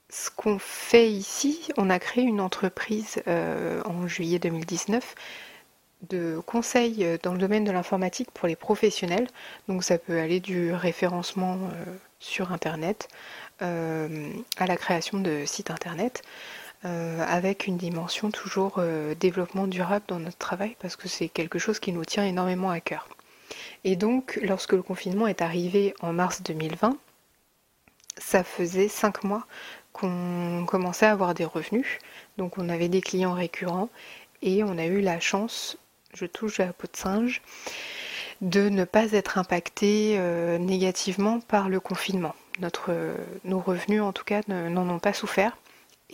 ce 0.08 0.30
qu'on 0.30 0.58
fait 0.58 1.10
ici, 1.10 1.68
on 1.76 1.90
a 1.90 1.98
créé 1.98 2.24
une 2.24 2.40
entreprise 2.40 3.22
euh, 3.26 3.82
en 3.84 4.06
juillet 4.06 4.38
2019 4.38 5.14
de 6.10 6.40
conseils 6.44 7.04
euh, 7.04 7.16
dans 7.22 7.32
le 7.32 7.38
domaine 7.38 7.64
de 7.64 7.70
l'informatique 7.70 8.30
pour 8.32 8.48
les 8.48 8.56
professionnels. 8.56 9.28
Donc 9.68 9.84
ça 9.84 9.98
peut 9.98 10.18
aller 10.18 10.40
du 10.40 10.72
référencement 10.72 11.58
sur 12.18 12.52
Internet 12.52 13.08
à 13.60 14.66
la 14.66 14.76
création 14.76 15.20
de 15.20 15.44
sites 15.46 15.70
Internet. 15.70 16.22
avec 16.82 17.68
une 17.68 17.76
dimension 17.76 18.32
toujours 18.32 18.80
développement 19.20 19.68
durable 19.68 20.04
dans 20.08 20.18
notre 20.18 20.38
travail 20.38 20.76
parce 20.80 20.96
que 20.96 21.06
c'est 21.06 21.28
quelque 21.28 21.60
chose 21.60 21.78
qui 21.78 21.92
nous 21.92 22.04
tient 22.04 22.24
énormément 22.24 22.70
à 22.70 22.80
cœur. 22.80 23.08
Et 23.84 23.94
donc 23.94 24.40
lorsque 24.42 24.72
le 24.72 24.82
confinement 24.82 25.28
est 25.28 25.42
arrivé 25.42 25.94
en 26.00 26.12
mars 26.12 26.42
2020, 26.42 26.96
ça 28.18 28.44
faisait 28.44 28.88
cinq 28.88 29.24
mois 29.24 29.46
qu'on 29.92 30.64
commençait 30.66 31.06
à 31.06 31.12
avoir 31.12 31.34
des 31.34 31.44
revenus. 31.44 31.98
Donc 32.38 32.58
on 32.58 32.68
avait 32.68 32.88
des 32.88 33.00
clients 33.00 33.34
récurrents 33.34 33.90
et 34.42 34.64
on 34.64 34.78
a 34.78 34.86
eu 34.86 35.00
la 35.00 35.20
chance, 35.20 35.76
je 36.14 36.26
touche 36.26 36.60
à 36.60 36.72
peau 36.72 36.88
de 36.90 36.96
singe, 36.96 37.42
de 38.40 38.68
ne 38.68 38.84
pas 38.84 39.12
être 39.12 39.38
impacté 39.38 40.16
euh, 40.18 40.58
négativement 40.58 41.40
par 41.40 41.68
le 41.68 41.78
confinement. 41.78 42.34
Notre, 42.58 42.92
nos 43.44 43.60
revenus 43.60 44.02
en 44.02 44.12
tout 44.12 44.24
cas 44.24 44.40
n'en 44.48 44.88
ont 44.88 44.98
pas 44.98 45.12
souffert. 45.12 45.56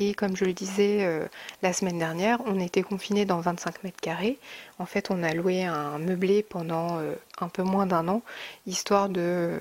Et 0.00 0.14
comme 0.14 0.36
je 0.36 0.44
le 0.44 0.52
disais 0.52 0.98
euh, 1.00 1.26
la 1.62 1.72
semaine 1.72 1.98
dernière, 1.98 2.40
on 2.46 2.60
était 2.60 2.82
confinés 2.82 3.24
dans 3.24 3.40
25 3.40 3.82
mètres 3.82 4.00
carrés. 4.00 4.38
En 4.78 4.86
fait, 4.86 5.10
on 5.10 5.24
a 5.24 5.34
loué 5.34 5.64
un 5.64 5.98
meublé 5.98 6.44
pendant 6.44 6.98
euh, 6.98 7.14
un 7.40 7.48
peu 7.48 7.64
moins 7.64 7.86
d'un 7.86 8.06
an, 8.06 8.22
histoire 8.66 9.08
de 9.08 9.58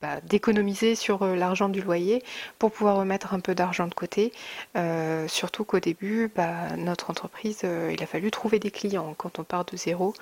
bah, 0.00 0.20
d'économiser 0.22 0.94
sur 0.94 1.22
euh, 1.22 1.34
l'argent 1.34 1.68
du 1.68 1.82
loyer 1.82 2.22
pour 2.60 2.70
pouvoir 2.70 2.98
remettre 2.98 3.34
un 3.34 3.40
peu 3.40 3.56
d'argent 3.56 3.88
de 3.88 3.94
côté. 3.94 4.32
Euh, 4.76 5.26
surtout 5.26 5.64
qu'au 5.64 5.80
début, 5.80 6.30
bah, 6.36 6.76
notre 6.76 7.10
entreprise, 7.10 7.62
euh, 7.64 7.90
il 7.92 8.00
a 8.00 8.06
fallu 8.06 8.30
trouver 8.30 8.60
des 8.60 8.70
clients. 8.70 9.12
Quand 9.18 9.40
on 9.40 9.44
part 9.44 9.64
de 9.64 9.76
zéro, 9.76 10.14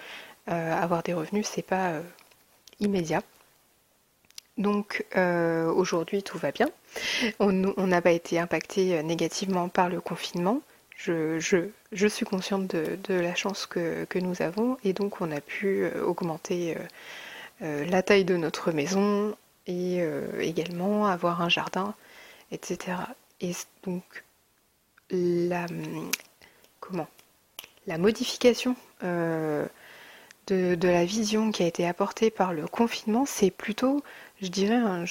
avoir 0.46 1.02
des 1.02 1.12
revenus, 1.12 1.46
c'est 1.46 1.60
pas 1.66 2.00
immédiat. 2.78 3.20
Donc 4.58 5.04
aujourd'hui 5.16 6.22
tout 6.22 6.38
va 6.38 6.52
bien. 6.52 6.68
On 7.40 7.52
n'a 7.52 8.00
pas 8.00 8.12
été 8.12 8.38
impacté 8.38 9.02
négativement 9.02 9.68
par 9.68 9.88
le 9.88 10.00
confinement. 10.00 10.60
Je, 10.96 11.68
suis 12.08 12.24
consciente 12.24 12.68
de, 12.68 13.14
la 13.14 13.34
chance 13.34 13.66
que, 13.66 14.06
nous 14.20 14.40
avons 14.40 14.78
et 14.84 14.92
donc 14.92 15.20
on 15.20 15.32
a 15.32 15.40
pu 15.40 15.84
augmenter 16.00 16.76
la 17.60 18.02
taille 18.04 18.24
de 18.24 18.36
notre 18.36 18.70
maison 18.70 19.34
et 19.66 20.00
également 20.40 21.06
avoir 21.06 21.42
un 21.42 21.48
jardin, 21.48 21.94
etc. 22.52 22.98
Et 23.40 23.52
donc 23.82 24.24
la 25.10 25.66
comment 26.80 27.08
la 27.86 27.98
modification 27.98 28.76
de, 29.02 29.68
la 30.48 31.04
vision 31.04 31.50
qui 31.50 31.62
a 31.62 31.66
été 31.66 31.86
apportée 31.86 32.30
par 32.30 32.52
le 32.52 32.66
confinement, 32.66 33.26
c'est 33.26 33.50
plutôt 33.50 34.02
je 34.40 34.48
dirais, 34.48 34.74
un, 34.74 35.04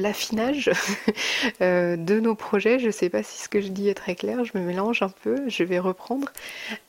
l'affinage 0.00 0.70
euh, 1.60 1.96
de 1.96 2.20
nos 2.20 2.34
projets. 2.34 2.78
Je 2.78 2.86
ne 2.86 2.90
sais 2.90 3.08
pas 3.08 3.22
si 3.22 3.42
ce 3.42 3.48
que 3.48 3.60
je 3.60 3.68
dis 3.68 3.88
est 3.88 3.94
très 3.94 4.14
clair, 4.14 4.44
je 4.44 4.56
me 4.56 4.64
mélange 4.64 5.02
un 5.02 5.08
peu, 5.08 5.48
je 5.48 5.64
vais 5.64 5.78
reprendre. 5.78 6.28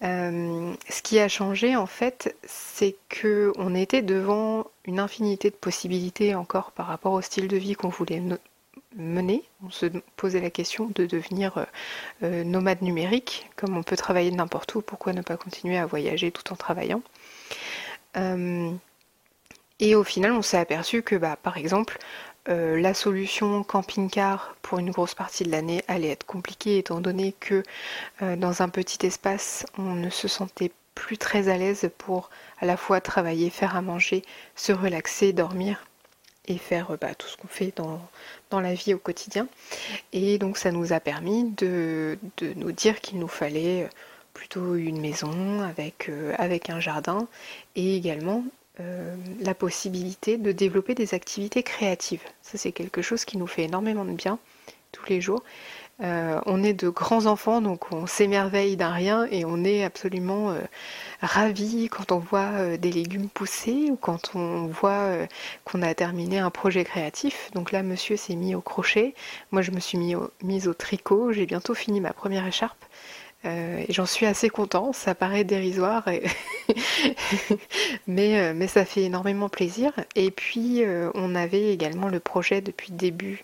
Euh, 0.03 0.73
ce 0.89 1.01
qui 1.01 1.19
a 1.19 1.27
changé 1.27 1.75
en 1.75 1.85
fait, 1.85 2.35
c'est 2.45 2.95
que 3.09 3.51
on 3.57 3.75
était 3.75 4.01
devant 4.01 4.67
une 4.85 4.99
infinité 4.99 5.49
de 5.49 5.55
possibilités 5.55 6.35
encore 6.35 6.71
par 6.71 6.87
rapport 6.87 7.13
au 7.13 7.21
style 7.21 7.47
de 7.47 7.57
vie 7.57 7.75
qu'on 7.75 7.89
voulait 7.89 8.21
mener. 8.95 9.43
On 9.65 9.69
se 9.69 9.85
posait 10.15 10.41
la 10.41 10.49
question 10.49 10.89
de 10.95 11.05
devenir 11.05 11.65
euh, 12.23 12.43
nomade 12.43 12.81
numérique, 12.81 13.49
comme 13.55 13.77
on 13.77 13.83
peut 13.83 13.97
travailler 13.97 14.31
n'importe 14.31 14.73
où, 14.75 14.81
pourquoi 14.81 15.13
ne 15.13 15.21
pas 15.21 15.37
continuer 15.37 15.77
à 15.77 15.85
voyager 15.85 16.31
tout 16.31 16.51
en 16.51 16.55
travaillant? 16.55 17.01
Et 19.79 19.95
au 19.95 20.03
final, 20.03 20.33
on 20.33 20.41
s'est 20.41 20.57
aperçu 20.57 21.01
que, 21.01 21.15
bah, 21.15 21.37
par 21.41 21.57
exemple, 21.57 21.97
euh, 22.47 22.79
la 22.79 22.93
solution 22.93 23.63
camping-car 23.63 24.55
pour 24.61 24.79
une 24.79 24.91
grosse 24.91 25.13
partie 25.13 25.43
de 25.43 25.51
l'année 25.51 25.83
allait 25.87 26.09
être 26.09 26.25
compliquée 26.25 26.77
étant 26.77 27.01
donné 27.01 27.33
que 27.39 27.63
euh, 28.21 28.35
dans 28.35 28.61
un 28.61 28.69
petit 28.69 29.05
espace, 29.05 29.65
on 29.77 29.95
ne 29.95 30.09
se 30.09 30.27
sentait 30.27 30.71
plus 30.95 31.17
très 31.17 31.49
à 31.49 31.57
l'aise 31.57 31.91
pour 31.97 32.29
à 32.59 32.65
la 32.65 32.77
fois 32.77 33.01
travailler, 33.01 33.49
faire 33.49 33.75
à 33.75 33.81
manger, 33.81 34.23
se 34.55 34.71
relaxer, 34.71 35.33
dormir 35.33 35.83
et 36.47 36.57
faire 36.57 36.91
euh, 36.91 36.97
bah, 36.97 37.13
tout 37.13 37.27
ce 37.27 37.37
qu'on 37.37 37.47
fait 37.47 37.73
dans, 37.75 37.99
la 38.59 38.73
vie 38.73 38.93
au 38.93 38.99
quotidien. 38.99 39.47
Et 40.13 40.37
donc 40.37 40.57
ça 40.57 40.71
nous 40.71 40.93
a 40.93 40.99
permis 40.99 41.51
de, 41.51 42.17
nous 42.55 42.71
dire 42.71 43.01
qu'il 43.01 43.19
nous 43.19 43.27
fallait 43.27 43.89
plutôt 44.33 44.75
une 44.75 45.01
maison 45.01 45.61
avec 45.61 46.69
un 46.69 46.79
jardin 46.79 47.27
et 47.75 47.97
également 47.97 48.43
euh, 48.79 49.15
la 49.41 49.53
possibilité 49.53 50.37
de 50.37 50.51
développer 50.51 50.95
des 50.95 51.13
activités 51.13 51.63
créatives. 51.63 52.23
Ça, 52.41 52.57
c'est 52.57 52.71
quelque 52.71 53.01
chose 53.01 53.25
qui 53.25 53.37
nous 53.37 53.47
fait 53.47 53.63
énormément 53.63 54.05
de 54.05 54.11
bien 54.11 54.39
tous 54.91 55.05
les 55.09 55.21
jours. 55.21 55.43
Euh, 56.01 56.39
on 56.45 56.63
est 56.63 56.73
de 56.73 56.87
grands 56.87 57.25
enfants, 57.25 57.59
donc 57.59 57.91
on 57.91 58.07
s'émerveille 58.07 58.77
d'un 58.77 58.91
rien 58.91 59.27
et 59.31 59.43
on 59.43 59.65
est 59.65 59.83
absolument 59.83 60.51
euh, 60.51 60.61
ravis 61.21 61.89
quand 61.89 62.13
on 62.13 62.19
voit 62.19 62.77
des 62.77 62.91
légumes 62.91 63.27
pousser 63.27 63.89
ou 63.91 63.97
quand 63.97 64.33
on 64.33 64.67
voit 64.67 65.09
qu'on 65.65 65.81
a 65.81 65.93
terminé 65.93 66.39
un 66.39 66.49
projet 66.49 66.85
créatif. 66.85 67.51
Donc 67.53 67.73
là, 67.73 67.83
monsieur 67.83 68.15
s'est 68.15 68.35
mis 68.35 68.55
au 68.55 68.61
crochet, 68.61 69.13
moi 69.51 69.61
je 69.61 69.71
me 69.71 69.81
suis 69.81 69.97
mis 69.97 70.15
mise 70.41 70.69
au 70.69 70.73
tricot, 70.73 71.33
j'ai 71.33 71.45
bientôt 71.45 71.73
fini 71.73 71.99
ma 71.99 72.13
première 72.13 72.47
écharpe. 72.47 72.85
Euh, 73.45 73.85
et 73.87 73.93
j'en 73.93 74.05
suis 74.05 74.25
assez 74.25 74.49
content, 74.49 74.91
ça 74.91 75.15
paraît 75.15 75.45
dérisoire, 75.45 76.05
mais, 78.07 78.39
euh, 78.39 78.53
mais 78.53 78.67
ça 78.67 78.83
fait 78.83 79.03
énormément 79.03 79.47
plaisir. 79.47 79.93
Et 80.15 80.29
puis 80.29 80.83
euh, 80.83 81.09
on 81.13 81.35
avait 81.35 81.71
également 81.71 82.09
le 82.09 82.19
projet 82.19 82.61
depuis 82.61 82.91
début, 82.91 83.41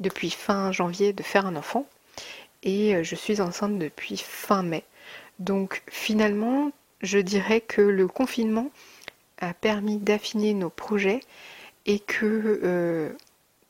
depuis 0.00 0.30
fin 0.30 0.72
janvier 0.72 1.12
de 1.12 1.22
faire 1.22 1.46
un 1.46 1.56
enfant. 1.56 1.86
Et 2.62 3.04
je 3.04 3.14
suis 3.14 3.42
enceinte 3.42 3.78
depuis 3.78 4.16
fin 4.16 4.62
mai. 4.62 4.84
Donc 5.38 5.82
finalement, 5.90 6.70
je 7.02 7.18
dirais 7.18 7.60
que 7.60 7.82
le 7.82 8.08
confinement 8.08 8.70
a 9.38 9.52
permis 9.52 9.98
d'affiner 9.98 10.54
nos 10.54 10.70
projets 10.70 11.20
et 11.84 11.98
que 11.98 13.14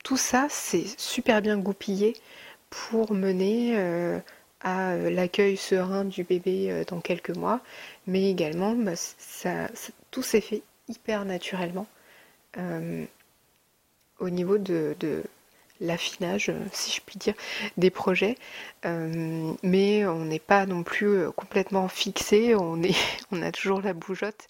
tout 0.04 0.16
ça 0.16 0.46
s'est 0.48 0.86
super 0.96 1.42
bien 1.42 1.58
goupillé 1.58 2.12
pour 2.70 3.12
mener 3.12 3.74
euh, 4.66 5.10
l'accueil 5.10 5.56
serein 5.58 6.04
du 6.04 6.24
bébé 6.24 6.70
euh, 6.70 6.84
dans 6.84 7.00
quelques 7.00 7.36
mois, 7.36 7.60
mais 8.06 8.30
également 8.30 8.74
bah, 8.74 8.96
ça, 8.96 9.68
tout 10.10 10.22
s'est 10.22 10.40
fait 10.40 10.62
hyper 10.88 11.26
naturellement 11.26 11.86
euh, 12.56 13.04
au 14.20 14.30
niveau 14.30 14.56
de, 14.56 14.96
l'affinage, 15.80 16.52
si 16.72 16.92
je 16.92 17.00
puis 17.04 17.18
dire, 17.18 17.34
des 17.76 17.90
projets. 17.90 18.36
mais 18.84 20.06
on 20.06 20.24
n'est 20.24 20.38
pas 20.38 20.66
non 20.66 20.82
plus 20.82 21.30
complètement 21.32 21.88
fixé, 21.88 22.54
on, 22.54 22.82
est, 22.82 22.96
on 23.32 23.42
a 23.42 23.52
toujours 23.52 23.82
la 23.82 23.92
bougeotte. 23.92 24.46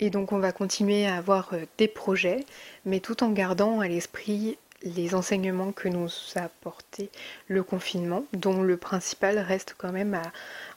Et 0.00 0.10
donc 0.10 0.32
on 0.32 0.38
va 0.38 0.52
continuer 0.52 1.06
à 1.06 1.16
avoir 1.16 1.54
des 1.78 1.88
projets, 1.88 2.44
mais 2.84 3.00
tout 3.00 3.22
en 3.22 3.30
gardant 3.30 3.80
à 3.80 3.88
l'esprit 3.88 4.58
les 4.84 5.14
enseignements 5.14 5.72
que 5.72 5.88
nous 5.88 6.08
a 6.36 6.44
apporté 6.44 7.10
le 7.48 7.62
confinement, 7.62 8.24
dont 8.32 8.62
le 8.62 8.76
principal 8.76 9.38
reste 9.38 9.74
quand 9.78 9.92
même 9.92 10.14
à 10.14 10.22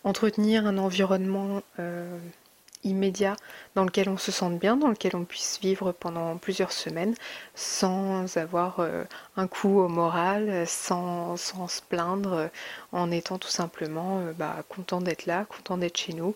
entretenir 0.03 0.65
un 0.65 0.77
environnement 0.77 1.62
euh, 1.79 2.17
immédiat 2.83 3.35
dans 3.74 3.83
lequel 3.83 4.07
on 4.09 4.17
se 4.17 4.31
sente 4.31 4.59
bien, 4.59 4.77
dans 4.77 4.88
lequel 4.88 5.15
on 5.15 5.25
puisse 5.25 5.59
vivre 5.59 5.91
pendant 5.91 6.38
plusieurs 6.38 6.71
semaines 6.71 7.15
sans 7.55 8.38
avoir 8.38 8.79
euh, 8.79 9.03
un 9.35 9.47
coup 9.47 9.79
au 9.79 9.88
moral, 9.88 10.65
sans, 10.67 11.35
se 11.35 11.81
plaindre, 11.81 12.50
en 12.91 13.12
étant 13.12 13.38
tout 13.39 13.50
simplement 13.50 14.19
euh, 14.19 14.33
bah, 14.33 14.63
content 14.69 15.01
d'être 15.01 15.25
là, 15.25 15.45
content 15.45 15.77
d'être 15.77 15.97
chez 15.97 16.13
nous 16.13 16.35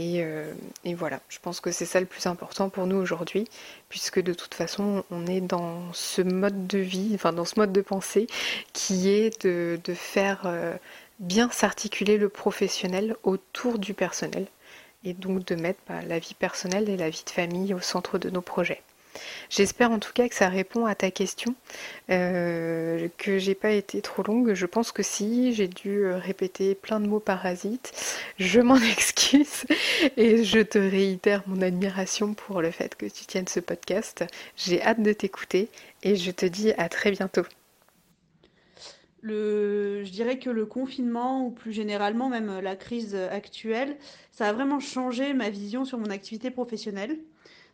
euh, 0.00 0.52
et, 0.84 0.94
voilà, 0.94 1.20
je 1.28 1.38
pense 1.40 1.60
que 1.60 1.72
c'est 1.72 1.84
ça 1.84 2.00
le 2.00 2.06
plus 2.06 2.26
important 2.26 2.68
pour 2.68 2.86
nous 2.86 2.96
aujourd'hui, 2.96 3.48
puisque 3.88 4.20
de 4.20 4.32
toute 4.32 4.54
façon, 4.54 5.04
on 5.10 5.26
est 5.26 5.40
dans 5.40 5.92
ce 5.92 6.22
mode 6.22 6.66
de 6.66 6.78
vie, 6.78 7.10
enfin 7.14 7.32
dans 7.32 7.44
ce 7.44 7.58
mode 7.58 7.72
de 7.72 7.80
pensée, 7.80 8.26
qui 8.72 9.08
est 9.08 9.44
de, 9.44 9.78
faire 9.94 10.42
euh, 10.44 10.76
bien 11.18 11.50
s'articuler 11.50 12.16
le 12.16 12.28
professionnel 12.28 13.16
autour 13.24 13.78
du 13.78 13.94
personnel, 13.94 14.46
et 15.04 15.14
donc 15.14 15.44
de 15.44 15.54
mettre 15.56 15.80
bah, 15.88 16.02
la 16.06 16.18
vie 16.18 16.34
personnelle 16.34 16.88
et 16.88 16.96
la 16.96 17.10
vie 17.10 17.24
de 17.24 17.30
famille 17.30 17.74
au 17.74 17.80
centre 17.80 18.18
de 18.18 18.30
nos 18.30 18.42
projets. 18.42 18.82
J'espère 19.50 19.90
en 19.90 19.98
tout 19.98 20.12
cas 20.12 20.28
que 20.28 20.34
ça 20.34 20.48
répond 20.48 20.86
à 20.86 20.94
ta 20.94 21.10
question, 21.10 21.54
euh, 22.10 23.08
que 23.18 23.38
j'ai 23.38 23.54
pas 23.54 23.70
été 23.70 24.02
trop 24.02 24.22
longue. 24.22 24.54
Je 24.54 24.66
pense 24.66 24.92
que 24.92 25.02
si, 25.02 25.54
j'ai 25.54 25.68
dû 25.68 26.04
euh, 26.04 26.18
répéter 26.18 26.74
plein 26.74 27.00
de 27.00 27.06
mots 27.06 27.20
parasites. 27.20 27.92
Je 28.38 28.60
m'en 28.60 28.76
excuse 28.92 29.64
et 30.16 30.44
je 30.44 30.60
te 30.60 30.78
réitère 30.78 31.42
mon 31.46 31.62
admiration 31.62 32.34
pour 32.34 32.62
le 32.62 32.70
fait 32.70 32.94
que 32.94 33.06
tu 33.06 33.26
tiennes 33.26 33.48
ce 33.48 33.60
podcast. 33.60 34.24
J'ai 34.56 34.82
hâte 34.82 35.02
de 35.02 35.12
t'écouter 35.12 35.68
et 36.02 36.16
je 36.16 36.30
te 36.30 36.46
dis 36.46 36.72
à 36.72 36.88
très 36.88 37.10
bientôt. 37.10 37.44
Je 39.22 40.10
dirais 40.10 40.38
que 40.38 40.50
le 40.50 40.64
confinement, 40.64 41.44
ou 41.44 41.50
plus 41.50 41.72
généralement 41.72 42.28
même 42.28 42.60
la 42.60 42.76
crise 42.76 43.14
actuelle, 43.14 43.96
ça 44.30 44.48
a 44.48 44.52
vraiment 44.52 44.80
changé 44.80 45.34
ma 45.34 45.50
vision 45.50 45.84
sur 45.84 45.98
mon 45.98 46.10
activité 46.10 46.50
professionnelle 46.50 47.18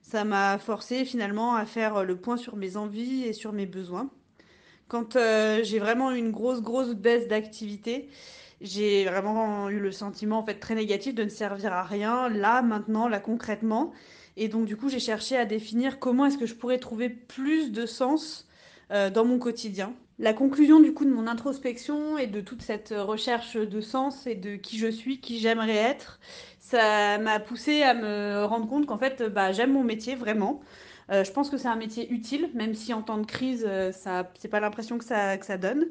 ça 0.05 0.25
m'a 0.25 0.59
forcé 0.59 1.05
finalement 1.07 1.55
à 1.55 1.65
faire 1.65 2.05
le 2.05 2.17
point 2.17 2.37
sur 2.37 2.57
mes 2.57 2.77
envies 2.77 3.25
et 3.25 3.33
sur 3.33 3.53
mes 3.53 3.65
besoins. 3.65 4.11
Quand 4.87 5.17
euh, 5.17 5.61
j'ai 5.65 5.79
vraiment 5.79 6.13
eu 6.13 6.19
une 6.19 6.31
grosse, 6.31 6.61
grosse 6.61 6.95
baisse 6.95 7.27
d'activité, 7.27 8.11
j'ai 8.61 9.07
vraiment 9.07 9.71
eu 9.71 9.81
le 9.81 9.91
sentiment 9.93 10.39
en 10.39 10.45
fait 10.45 10.57
très 10.61 10.75
négatif 10.75 11.15
de 11.15 11.25
ne 11.25 11.31
servir 11.31 11.73
à 11.73 11.83
rien 11.83 12.29
là, 12.29 12.61
maintenant, 12.61 13.09
là 13.09 13.19
concrètement. 13.19 13.93
Et 14.37 14.49
donc 14.49 14.67
du 14.67 14.77
coup, 14.77 14.91
j'ai 14.91 15.01
cherché 15.01 15.39
à 15.39 15.47
définir 15.47 15.99
comment 15.99 16.27
est-ce 16.27 16.37
que 16.37 16.47
je 16.47 16.55
pourrais 16.55 16.79
trouver 16.79 17.09
plus 17.09 17.73
de 17.73 17.87
sens 17.87 18.47
euh, 18.91 19.09
dans 19.09 19.25
mon 19.25 19.39
quotidien. 19.39 19.95
La 20.19 20.35
conclusion 20.35 20.81
du 20.81 20.93
coup 20.93 21.07
de 21.07 21.11
mon 21.11 21.27
introspection 21.27 22.19
et 22.19 22.27
de 22.27 22.43
toute 22.43 22.61
cette 22.61 22.95
recherche 22.97 23.57
de 23.57 23.81
sens 23.81 24.27
et 24.27 24.35
de 24.35 24.57
qui 24.57 24.77
je 24.79 24.89
suis, 24.89 25.19
qui 25.19 25.41
j'aimerais 25.41 25.75
être, 25.75 26.21
ça 26.75 27.19
m'a 27.19 27.39
poussé 27.39 27.83
à 27.83 27.95
me 27.95 28.45
rendre 28.45 28.69
compte 28.69 28.87
qu'en 28.87 28.99
fait, 28.99 29.23
bah, 29.23 29.53
j'aime 29.53 29.73
mon 29.73 29.85
métier 29.85 30.17
vraiment. 30.17 30.61
Euh, 31.11 31.23
je 31.23 31.31
pense 31.31 31.51
que 31.51 31.57
c'est 31.57 31.69
un 31.69 31.77
métier 31.77 32.11
utile, 32.11 32.51
même 32.55 32.75
si 32.75 32.93
en 32.93 33.03
temps 33.03 33.19
de 33.19 33.27
crise, 33.27 33.65
euh, 33.69 33.93
ça, 33.93 34.31
c'est 34.39 34.49
pas 34.49 34.59
l'impression 34.59 34.99
que 34.99 35.05
ça, 35.05 35.37
donne. 35.59 35.87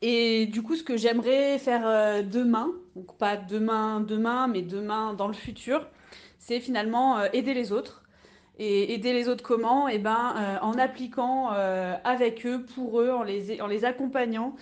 Et 0.00 0.46
du 0.46 0.62
coup, 0.62 0.76
ce 0.76 0.84
que 0.84 0.96
j'aimerais 0.96 1.58
faire 1.58 1.82
euh, 1.84 2.22
demain, 2.22 2.70
donc 2.94 3.16
pas 3.18 3.36
demain, 3.36 4.00
demain, 4.00 4.46
mais 4.46 4.62
demain 4.62 5.14
dans 5.14 5.26
le 5.26 5.34
futur, 5.34 5.88
c'est 6.38 6.60
finalement 6.60 7.24
aider 7.32 7.54
les 7.54 7.72
autres. 7.72 8.04
Et 8.60 8.94
aider 8.94 9.12
les 9.12 9.28
autres 9.28 9.42
comment? 9.42 9.88
Eh 9.88 9.98
ben, 9.98 10.58
en 10.62 10.72
appliquant 10.78 11.48
avec 11.50 12.44
eux, 12.46 12.64
pour 12.74 13.00
eux, 13.00 13.10
en 13.10 13.22
les 13.22 13.84
accompagnant 13.84 14.54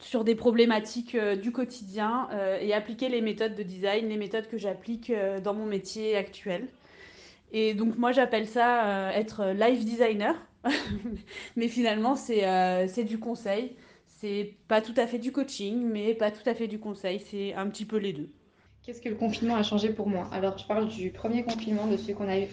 sur 0.00 0.24
des 0.24 0.34
problématiques 0.34 1.14
euh, 1.14 1.36
du 1.36 1.52
quotidien 1.52 2.28
euh, 2.32 2.58
et 2.60 2.72
appliquer 2.72 3.08
les 3.08 3.20
méthodes 3.20 3.54
de 3.54 3.62
design, 3.62 4.08
les 4.08 4.16
méthodes 4.16 4.48
que 4.48 4.58
j'applique 4.58 5.10
euh, 5.10 5.40
dans 5.40 5.54
mon 5.54 5.66
métier 5.66 6.16
actuel. 6.16 6.68
Et 7.52 7.74
donc 7.74 7.96
moi 7.96 8.12
j'appelle 8.12 8.46
ça 8.46 9.12
être 9.14 9.52
life 9.54 9.84
designer. 9.84 10.34
mais 11.56 11.68
finalement 11.68 12.14
c'est 12.14 13.04
du 13.04 13.18
conseil. 13.18 13.76
C'est 14.06 14.54
pas 14.66 14.82
tout 14.82 14.94
à 14.96 15.06
fait 15.06 15.18
du 15.18 15.32
coaching, 15.32 15.88
mais 15.90 16.12
pas 16.12 16.30
tout 16.30 16.46
à 16.46 16.54
fait 16.54 16.66
du 16.66 16.78
conseil. 16.78 17.20
C'est 17.20 17.54
un 17.54 17.68
petit 17.68 17.84
peu 17.84 17.96
les 17.96 18.12
deux. 18.12 18.28
Qu'est-ce 18.82 19.00
que 19.00 19.08
le 19.08 19.14
confinement 19.14 19.54
a 19.54 19.62
changé 19.62 19.90
pour 19.90 20.08
moi? 20.08 20.28
Alors, 20.32 20.58
je 20.58 20.66
parle 20.66 20.88
du 20.88 21.10
premier 21.10 21.44
confinement, 21.44 21.86
de 21.86 21.96
celui 21.96 22.14
qu'on 22.14 22.28
a 22.28 22.38
eu 22.38 22.48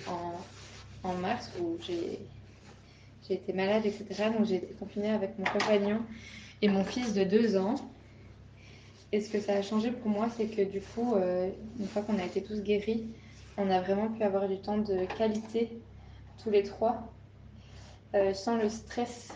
en, 1.04 1.14
mars, 1.14 1.52
où 1.60 1.78
j'ai 1.82 2.20
été 3.34 3.54
malade, 3.54 3.86
etc. 3.86 4.30
Donc, 4.38 4.46
j'ai 4.46 4.58
été 4.58 4.74
confinée 4.74 5.10
avec 5.10 5.40
mon 5.40 5.46
compagnon 5.46 6.02
et 6.66 6.68
mon 6.68 6.84
fils 6.84 7.14
de 7.14 7.24
deux 7.24 7.58
ans. 7.58 7.76
Et 9.12 9.22
ce 9.22 9.30
que 9.30 9.40
ça 9.40 9.54
a 9.54 9.62
changé 9.62 9.92
pour 9.92 10.10
moi, 10.10 10.30
c'est 10.36 10.48
que 10.48 10.64
du 10.64 10.82
coup, 10.82 11.14
euh, 11.14 11.48
une 11.80 11.88
fois 11.88 12.02
qu'on 12.02 12.18
a 12.18 12.26
été 12.26 12.42
tous 12.42 12.62
guéris, 12.62 13.06
on 13.56 13.70
a 13.70 13.80
vraiment 13.80 14.10
pu 14.10 14.24
avoir 14.24 14.48
du 14.48 14.58
temps 14.58 14.80
de 14.80 15.06
qualité, 15.16 15.70
tous 16.44 16.50
les 16.50 16.64
trois, 16.64 17.14
euh, 18.16 18.34
sans 18.34 18.58
le 18.58 18.70
stress 18.70 19.32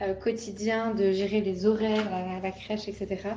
euh, 0.00 0.14
quotidien 0.14 0.94
de 0.94 1.12
gérer 1.12 1.42
les 1.42 1.66
horaires, 1.66 2.10
la, 2.10 2.40
la 2.40 2.50
crèche, 2.52 2.88
etc. 2.88 3.28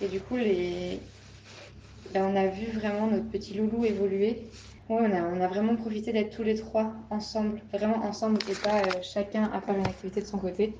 Et 0.00 0.08
du 0.08 0.18
coup, 0.20 0.34
ben, 0.34 2.24
on 2.24 2.34
a 2.34 2.48
vu 2.48 2.66
vraiment 2.72 3.06
notre 3.06 3.28
petit 3.30 3.54
loulou 3.54 3.84
évoluer. 3.84 4.42
on, 4.88 5.04
a, 5.04 5.46
vraiment 5.46 5.76
profité 5.76 6.12
d'être 6.12 6.34
tous 6.34 6.42
les 6.42 6.56
trois 6.56 6.92
ensemble, 7.10 7.62
vraiment 7.72 8.04
ensemble 8.04 8.38
et 8.50 8.54
pas 8.54 9.00
chacun 9.02 9.44
à 9.52 9.60
faire 9.60 9.76
une 9.76 9.86
activité 9.86 10.22
de 10.22 10.26
son 10.26 10.38
côté. 10.38 10.74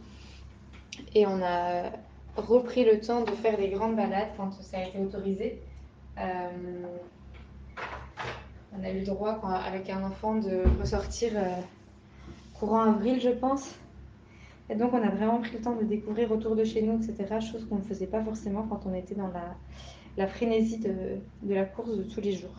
Et 1.14 1.26
on 1.26 1.42
a 1.42 1.90
repris 2.36 2.84
le 2.84 3.00
temps 3.00 3.22
de 3.22 3.30
faire 3.30 3.56
des 3.56 3.68
grandes 3.68 3.96
balades 3.96 4.28
quand 4.36 4.52
ça 4.62 4.78
a 4.78 4.84
été 4.84 4.98
autorisé. 4.98 5.60
Euh, 6.18 6.50
on 8.78 8.84
a 8.84 8.90
eu 8.90 9.00
le 9.00 9.06
droit, 9.06 9.40
avec 9.66 9.88
un 9.90 10.02
enfant, 10.04 10.34
de 10.36 10.62
ressortir 10.80 11.32
euh, 11.34 11.60
courant 12.54 12.80
avril, 12.80 13.20
je 13.20 13.30
pense. 13.30 13.74
Et 14.68 14.74
donc, 14.74 14.92
on 14.92 15.02
a 15.02 15.10
vraiment 15.10 15.38
pris 15.38 15.52
le 15.52 15.60
temps 15.60 15.76
de 15.76 15.84
découvrir 15.84 16.30
autour 16.32 16.56
de 16.56 16.64
chez 16.64 16.82
nous, 16.82 17.00
etc. 17.02 17.40
Chose 17.40 17.66
qu'on 17.68 17.76
ne 17.76 17.82
faisait 17.82 18.06
pas 18.06 18.22
forcément 18.22 18.66
quand 18.68 18.80
on 18.86 18.94
était 18.94 19.14
dans 19.14 19.30
la, 20.16 20.26
frénésie 20.26 20.78
de, 20.78 21.20
la 21.46 21.64
course 21.64 21.96
de 21.96 22.02
tous 22.02 22.20
les 22.20 22.32
jours. 22.32 22.54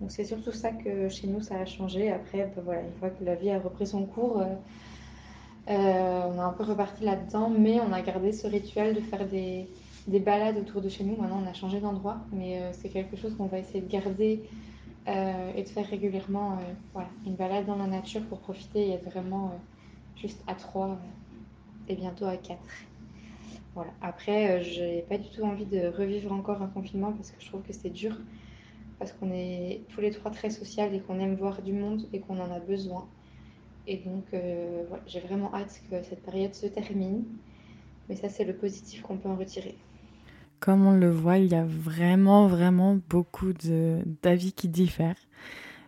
Donc 0.00 0.10
c'est 0.10 0.24
surtout 0.24 0.52
ça 0.52 0.70
que 0.70 1.08
chez 1.08 1.26
nous 1.26 1.40
ça 1.40 1.56
a 1.58 1.66
changé. 1.66 2.10
Après, 2.10 2.50
ben 2.56 2.62
voilà, 2.64 2.80
une 2.82 2.92
fois 2.94 3.10
que 3.10 3.22
la 3.22 3.34
vie 3.34 3.50
a 3.50 3.58
repris 3.58 3.86
son 3.86 4.06
cours, 4.06 4.40
euh, 4.40 4.46
on 5.66 6.38
a 6.38 6.44
un 6.44 6.52
peu 6.52 6.64
reparti 6.64 7.04
là-dedans, 7.04 7.50
mais 7.50 7.80
on 7.80 7.92
a 7.92 8.02
gardé 8.02 8.32
ce 8.32 8.46
rituel 8.46 8.94
de 8.94 9.00
faire 9.00 9.26
des, 9.26 9.68
balades 10.06 10.58
autour 10.58 10.82
de 10.82 10.88
chez 10.88 11.04
nous. 11.04 11.16
Maintenant, 11.16 11.42
on 11.44 11.48
a 11.48 11.54
changé 11.54 11.80
d'endroit, 11.80 12.18
mais 12.32 12.60
euh, 12.60 12.70
c'est 12.72 12.88
quelque 12.88 13.16
chose 13.16 13.34
qu'on 13.36 13.46
va 13.46 13.58
essayer 13.58 13.80
de 13.80 13.90
garder 13.90 14.42
et 15.06 15.62
de 15.62 15.68
faire 15.68 15.86
régulièrement. 15.86 16.58
voilà, 16.94 17.08
une 17.26 17.34
balade 17.34 17.66
dans 17.66 17.76
la 17.76 17.86
nature 17.86 18.22
pour 18.22 18.40
profiter 18.40 18.88
et 18.88 18.92
être 18.92 19.04
vraiment 19.04 19.52
juste 20.16 20.42
à 20.46 20.54
trois 20.54 20.98
et 21.88 21.94
bientôt 21.94 22.24
à 22.24 22.36
quatre. 22.36 22.64
Voilà. 23.74 23.90
Après, 24.00 24.50
euh, 24.50 24.62
j'ai 24.62 25.04
pas 25.08 25.18
du 25.18 25.28
tout 25.30 25.42
envie 25.42 25.66
de 25.66 25.88
revivre 25.88 26.32
encore 26.32 26.62
un 26.62 26.68
confinement 26.68 27.12
parce 27.12 27.30
que 27.30 27.42
je 27.42 27.48
trouve 27.48 27.62
que 27.62 27.72
c'est 27.72 27.90
dur. 27.90 28.16
Parce 28.98 29.12
qu'on 29.12 29.32
est 29.32 29.82
tous 29.88 30.00
les 30.00 30.12
trois 30.12 30.30
très 30.30 30.50
sociaux 30.50 30.84
et 30.92 31.00
qu'on 31.00 31.18
aime 31.18 31.34
voir 31.34 31.60
du 31.60 31.72
monde 31.72 32.06
et 32.12 32.20
qu'on 32.20 32.38
en 32.38 32.50
a 32.52 32.60
besoin. 32.60 33.08
Et 33.86 33.98
donc, 33.98 34.24
euh, 34.32 34.84
j'ai 35.06 35.20
vraiment 35.20 35.54
hâte 35.54 35.82
que 35.90 36.02
cette 36.02 36.22
période 36.22 36.54
se 36.54 36.66
termine. 36.66 37.24
Mais 38.08 38.16
ça, 38.16 38.28
c'est 38.28 38.44
le 38.44 38.54
positif 38.54 39.02
qu'on 39.02 39.16
peut 39.16 39.28
en 39.28 39.36
retirer. 39.36 39.76
Comme 40.60 40.86
on 40.86 40.92
le 40.92 41.10
voit, 41.10 41.38
il 41.38 41.52
y 41.52 41.54
a 41.54 41.64
vraiment, 41.64 42.46
vraiment 42.46 42.98
beaucoup 43.08 43.52
d'avis 43.52 44.52
qui 44.52 44.68
diffèrent. 44.68 45.20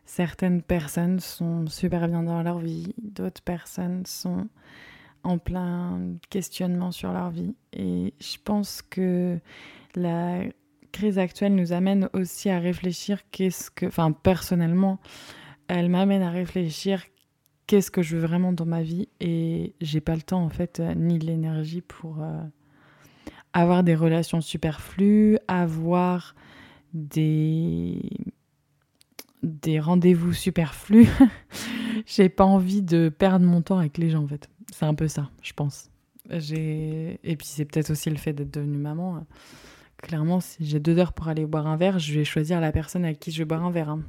Certaines 0.04 0.62
personnes 0.62 1.18
sont 1.18 1.66
super 1.66 2.06
bien 2.08 2.22
dans 2.22 2.42
leur 2.42 2.58
vie, 2.58 2.94
d'autres 3.02 3.42
personnes 3.42 4.06
sont 4.06 4.46
en 5.24 5.38
plein 5.38 6.00
questionnement 6.30 6.92
sur 6.92 7.12
leur 7.12 7.30
vie. 7.30 7.54
Et 7.72 8.14
je 8.20 8.36
pense 8.44 8.82
que 8.82 9.38
la 9.94 10.42
crise 10.92 11.18
actuelle 11.18 11.54
nous 11.54 11.72
amène 11.72 12.08
aussi 12.12 12.48
à 12.50 12.58
réfléchir 12.58 13.20
qu'est-ce 13.30 13.70
que, 13.70 13.86
enfin 13.86 14.12
personnellement, 14.12 14.98
elle 15.68 15.88
m'amène 15.88 16.22
à 16.22 16.30
réfléchir 16.30 17.02
qu'est-ce 17.66 17.90
que 17.90 18.02
je 18.02 18.16
veux 18.16 18.26
vraiment 18.26 18.52
dans 18.52 18.66
ma 18.66 18.82
vie 18.82 19.08
et 19.20 19.74
j'ai 19.80 20.00
pas 20.00 20.14
le 20.14 20.22
temps 20.22 20.42
en 20.42 20.48
fait 20.48 20.80
ni 20.96 21.18
l'énergie 21.18 21.80
pour 21.80 22.22
euh, 22.22 22.40
avoir 23.52 23.82
des 23.82 23.94
relations 23.94 24.40
superflues, 24.40 25.38
avoir 25.48 26.34
des 26.94 28.00
des 29.42 29.78
rendez-vous 29.78 30.32
superflus. 30.32 31.08
j'ai 32.06 32.28
pas 32.28 32.44
envie 32.44 32.82
de 32.82 33.08
perdre 33.08 33.46
mon 33.46 33.62
temps 33.62 33.78
avec 33.78 33.98
les 33.98 34.10
gens 34.10 34.24
en 34.24 34.28
fait. 34.28 34.48
C'est 34.72 34.86
un 34.86 34.94
peu 34.94 35.08
ça, 35.08 35.30
je 35.42 35.52
pense. 35.52 35.90
J'ai 36.30 37.20
et 37.22 37.36
puis 37.36 37.46
c'est 37.46 37.64
peut-être 37.64 37.90
aussi 37.90 38.10
le 38.10 38.16
fait 38.16 38.32
d'être 38.32 38.52
devenue 38.52 38.78
maman. 38.78 39.24
Clairement, 40.06 40.38
si 40.38 40.64
j'ai 40.64 40.78
deux 40.78 40.96
heures 40.98 41.12
pour 41.12 41.26
aller 41.26 41.46
boire 41.46 41.66
un 41.66 41.76
verre, 41.76 41.98
je 41.98 42.14
vais 42.14 42.22
choisir 42.22 42.60
la 42.60 42.70
personne 42.70 43.04
avec 43.04 43.18
qui 43.18 43.32
je 43.32 43.38
vais 43.38 43.44
boire 43.44 43.64
un 43.64 43.72
verre. 43.72 43.88
Hein. 43.88 44.02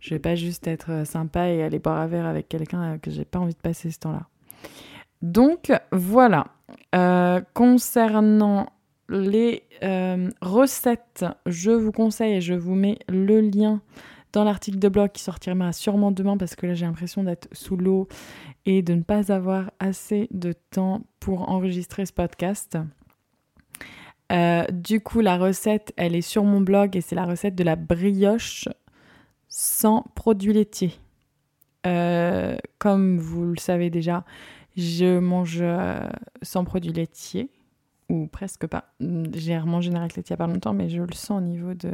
Je 0.00 0.14
vais 0.14 0.18
pas 0.18 0.34
juste 0.34 0.66
être 0.66 1.06
sympa 1.06 1.50
et 1.50 1.62
aller 1.62 1.78
boire 1.78 1.98
un 1.98 2.06
verre 2.06 2.24
avec 2.24 2.48
quelqu'un 2.48 2.96
que 2.96 3.10
j'ai 3.10 3.26
pas 3.26 3.38
envie 3.38 3.52
de 3.52 3.58
passer 3.58 3.90
ce 3.90 3.98
temps-là. 3.98 4.26
Donc 5.20 5.70
voilà. 5.92 6.46
Euh, 6.94 7.42
concernant 7.52 8.70
les 9.10 9.64
euh, 9.82 10.30
recettes, 10.40 11.26
je 11.44 11.72
vous 11.72 11.92
conseille 11.92 12.36
et 12.36 12.40
je 12.40 12.54
vous 12.54 12.74
mets 12.74 12.98
le 13.06 13.42
lien 13.42 13.82
dans 14.32 14.44
l'article 14.44 14.78
de 14.78 14.88
blog 14.88 15.12
qui 15.12 15.22
sortira 15.22 15.74
sûrement 15.74 16.10
demain 16.10 16.38
parce 16.38 16.56
que 16.56 16.64
là 16.64 16.72
j'ai 16.72 16.86
l'impression 16.86 17.22
d'être 17.22 17.48
sous 17.52 17.76
l'eau 17.76 18.08
et 18.64 18.80
de 18.80 18.94
ne 18.94 19.02
pas 19.02 19.30
avoir 19.30 19.72
assez 19.78 20.26
de 20.30 20.54
temps 20.70 21.02
pour 21.20 21.50
enregistrer 21.50 22.06
ce 22.06 22.14
podcast. 22.14 22.78
Euh, 24.30 24.64
du 24.70 25.00
coup, 25.00 25.20
la 25.20 25.38
recette, 25.38 25.92
elle 25.96 26.14
est 26.14 26.22
sur 26.22 26.44
mon 26.44 26.60
blog 26.60 26.96
et 26.96 27.00
c'est 27.00 27.14
la 27.14 27.24
recette 27.24 27.54
de 27.54 27.64
la 27.64 27.76
brioche 27.76 28.68
sans 29.48 30.02
produits 30.14 30.52
laitiers. 30.52 30.94
Euh, 31.86 32.56
comme 32.78 33.18
vous 33.18 33.44
le 33.44 33.58
savez 33.58 33.88
déjà, 33.88 34.24
je 34.76 35.18
mange 35.18 35.58
euh, 35.60 36.06
sans 36.42 36.64
produits 36.64 36.92
laitiers, 36.92 37.50
ou 38.10 38.26
presque 38.26 38.66
pas. 38.66 38.92
J'ai 39.34 39.58
remangé 39.58 39.90
une 39.90 39.96
raclette 39.96 40.28
il 40.28 40.32
n'y 40.32 40.34
a 40.34 40.38
pas 40.38 40.46
longtemps, 40.46 40.74
mais 40.74 40.88
je 40.88 41.02
le 41.02 41.14
sens 41.14 41.38
au 41.38 41.44
niveau 41.44 41.72
de, 41.74 41.92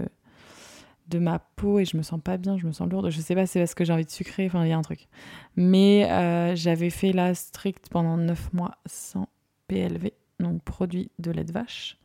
de 1.08 1.18
ma 1.18 1.38
peau 1.38 1.78
et 1.78 1.84
je 1.84 1.96
me 1.96 2.02
sens 2.02 2.20
pas 2.22 2.36
bien, 2.36 2.56
je 2.58 2.66
me 2.66 2.72
sens 2.72 2.88
lourde. 2.90 3.10
Je 3.10 3.20
sais 3.20 3.34
pas, 3.36 3.46
c'est 3.46 3.60
parce 3.60 3.74
que 3.74 3.84
j'ai 3.84 3.92
envie 3.92 4.04
de 4.04 4.10
sucrer, 4.10 4.46
enfin, 4.46 4.64
il 4.64 4.70
y 4.70 4.72
a 4.72 4.78
un 4.78 4.82
truc. 4.82 5.08
Mais 5.56 6.08
j'avais 6.56 6.90
fait 6.90 7.12
la 7.12 7.34
strict 7.34 7.88
pendant 7.90 8.16
9 8.16 8.52
mois 8.52 8.76
sans 8.86 9.28
PLV, 9.68 10.12
donc 10.40 10.62
produit 10.62 11.10
de 11.18 11.30
lait 11.30 11.44
de 11.44 11.52
vache, 11.52 11.98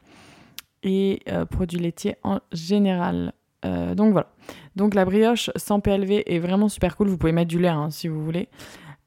et 0.83 1.21
euh, 1.29 1.45
produits 1.45 1.79
laitiers 1.79 2.15
en 2.23 2.39
général. 2.51 3.33
Euh, 3.65 3.95
donc 3.95 4.11
voilà. 4.11 4.31
Donc 4.75 4.93
la 4.93 5.05
brioche 5.05 5.49
sans 5.55 5.79
PLV 5.79 6.23
est 6.25 6.39
vraiment 6.39 6.69
super 6.69 6.95
cool. 6.95 7.07
Vous 7.07 7.17
pouvez 7.17 7.31
mettre 7.31 7.49
du 7.49 7.59
lait 7.59 7.67
hein, 7.67 7.89
si 7.89 8.07
vous 8.07 8.23
voulez. 8.23 8.49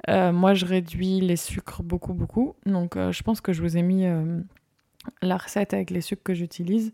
moi, 0.08 0.54
je 0.54 0.66
réduis 0.66 1.20
les 1.20 1.36
sucres 1.36 1.82
beaucoup, 1.82 2.12
beaucoup. 2.12 2.54
Donc 2.66 2.96
je 2.96 3.22
pense 3.22 3.40
que 3.40 3.52
je 3.52 3.62
vous 3.62 3.76
ai 3.76 3.82
mis 3.82 4.04
la 5.22 5.36
recette 5.36 5.74
avec 5.74 5.90
les 5.90 6.00
sucres 6.00 6.22
que 6.22 6.34
j'utilise. 6.34 6.92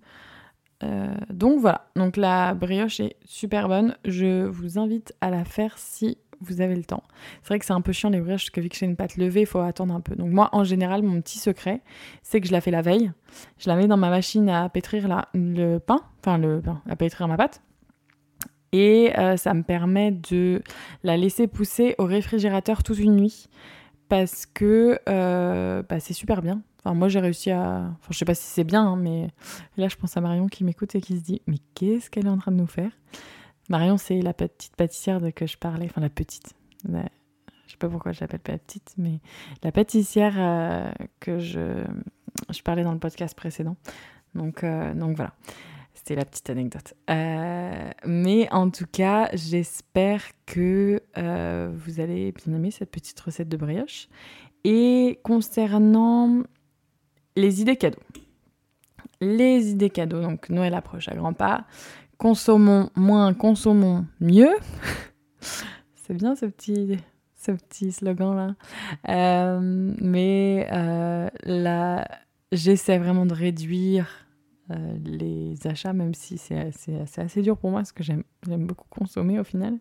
Euh, 0.84 1.14
donc 1.30 1.60
voilà, 1.60 1.88
donc 1.96 2.16
la 2.16 2.54
brioche 2.54 3.00
est 3.00 3.16
super 3.24 3.68
bonne. 3.68 3.96
Je 4.04 4.46
vous 4.46 4.78
invite 4.78 5.12
à 5.20 5.30
la 5.30 5.44
faire 5.44 5.76
si 5.76 6.18
vous 6.40 6.60
avez 6.60 6.74
le 6.74 6.84
temps. 6.84 7.02
C'est 7.42 7.48
vrai 7.48 7.58
que 7.58 7.64
c'est 7.64 7.72
un 7.72 7.80
peu 7.80 7.92
chiant 7.92 8.10
les 8.10 8.20
brioches 8.20 8.44
parce 8.44 8.50
que 8.50 8.60
vu 8.60 8.68
que 8.68 8.76
j'ai 8.76 8.86
une 8.86 8.96
pâte 8.96 9.16
levée, 9.16 9.42
il 9.42 9.46
faut 9.46 9.60
attendre 9.60 9.94
un 9.94 10.00
peu. 10.00 10.14
Donc 10.14 10.30
moi, 10.30 10.48
en 10.52 10.64
général, 10.64 11.02
mon 11.02 11.20
petit 11.20 11.38
secret, 11.38 11.80
c'est 12.22 12.40
que 12.40 12.46
je 12.46 12.52
la 12.52 12.60
fais 12.60 12.70
la 12.70 12.82
veille. 12.82 13.12
Je 13.58 13.68
la 13.68 13.76
mets 13.76 13.86
dans 13.86 13.96
ma 13.96 14.10
machine 14.10 14.48
à 14.48 14.68
pétrir 14.68 15.08
le 15.34 15.78
pain, 15.78 16.00
enfin 16.20 16.38
le 16.38 16.60
pain, 16.60 16.82
à 16.88 16.96
pétrir 16.96 17.28
ma 17.28 17.36
pâte. 17.36 17.62
Et 18.72 19.18
euh, 19.18 19.36
ça 19.36 19.54
me 19.54 19.62
permet 19.62 20.10
de 20.12 20.62
la 21.02 21.16
laisser 21.16 21.46
pousser 21.46 21.94
au 21.98 22.04
réfrigérateur 22.04 22.82
toute 22.82 22.98
une 22.98 23.16
nuit 23.16 23.48
parce 24.10 24.44
que 24.46 24.98
euh, 25.08 25.82
bah, 25.88 26.00
c'est 26.00 26.12
super 26.12 26.42
bien 26.42 26.62
moi, 26.94 27.08
j'ai 27.08 27.20
réussi 27.20 27.50
à. 27.50 27.90
Enfin, 27.98 28.08
je 28.10 28.18
sais 28.18 28.24
pas 28.24 28.34
si 28.34 28.44
c'est 28.44 28.64
bien, 28.64 28.86
hein, 28.86 28.96
mais 28.96 29.28
là, 29.76 29.88
je 29.88 29.96
pense 29.96 30.16
à 30.16 30.20
Marion 30.20 30.46
qui 30.46 30.64
m'écoute 30.64 30.94
et 30.94 31.00
qui 31.00 31.18
se 31.18 31.22
dit 31.22 31.42
Mais 31.46 31.58
qu'est-ce 31.74 32.10
qu'elle 32.10 32.26
est 32.26 32.30
en 32.30 32.38
train 32.38 32.52
de 32.52 32.56
nous 32.56 32.66
faire? 32.66 32.90
Marion, 33.68 33.96
c'est 33.98 34.20
la 34.22 34.32
petite 34.32 34.76
pâtissière 34.76 35.20
de 35.20 35.30
que 35.30 35.46
je 35.46 35.58
parlais. 35.58 35.86
Enfin, 35.86 36.00
la 36.00 36.08
petite. 36.08 36.54
Je 36.84 36.92
je 37.66 37.72
sais 37.72 37.78
pas 37.78 37.88
pourquoi 37.88 38.12
je 38.12 38.20
l'appelle 38.20 38.40
petite, 38.40 38.94
mais 38.96 39.20
la 39.62 39.72
pâtissière 39.72 40.34
euh, 40.38 40.90
que 41.20 41.38
je, 41.38 41.84
je 42.48 42.62
parlais 42.62 42.82
dans 42.82 42.92
le 42.92 42.98
podcast 42.98 43.36
précédent. 43.36 43.76
Donc, 44.34 44.64
euh, 44.64 44.94
donc 44.94 45.16
voilà. 45.16 45.34
C'était 45.92 46.14
la 46.14 46.24
petite 46.24 46.48
anecdote. 46.48 46.94
Euh, 47.10 47.90
mais 48.06 48.50
en 48.52 48.70
tout 48.70 48.86
cas, 48.90 49.28
j'espère 49.34 50.22
que 50.46 51.02
vous 51.74 52.00
allez 52.00 52.32
bien 52.32 52.54
aimer 52.54 52.70
cette 52.70 52.90
petite 52.90 53.20
recette 53.20 53.48
de 53.48 53.56
brioche. 53.58 54.08
Et 54.64 55.20
concernant 55.22 56.42
les 57.36 57.60
idées 57.60 57.76
cadeaux. 57.76 58.02
Les 59.20 59.70
idées 59.70 59.90
cadeaux, 59.90 60.22
donc 60.22 60.48
Noël 60.48 60.74
approche 60.74 61.08
à 61.08 61.14
grands 61.14 61.32
pas. 61.32 61.66
Consommons 62.18 62.90
moins, 62.96 63.32
consommons 63.32 64.04
mieux. 64.20 64.50
C'est 65.94 66.14
bien 66.14 66.34
ce 66.34 66.46
petit, 66.46 66.96
ce 67.36 67.52
petit 67.52 67.92
slogan-là. 67.92 68.56
Euh, 69.08 69.94
mais 70.00 70.66
euh, 70.72 71.28
là, 71.44 72.08
j'essaie 72.50 72.98
vraiment 72.98 73.24
de 73.24 73.34
réduire 73.34 74.08
euh, 74.72 74.96
les 75.04 75.64
achats, 75.68 75.92
même 75.92 76.12
si 76.12 76.38
c'est 76.38 76.72
assez, 77.18 77.40
dur 77.40 77.56
pour 77.56 77.70
moi, 77.70 77.80
parce 77.80 77.92
que 77.92 78.02
j'aime 78.02 78.24
beaucoup 78.44 78.88
consommer 78.90 79.38
au 79.38 79.44
final. 79.44 79.78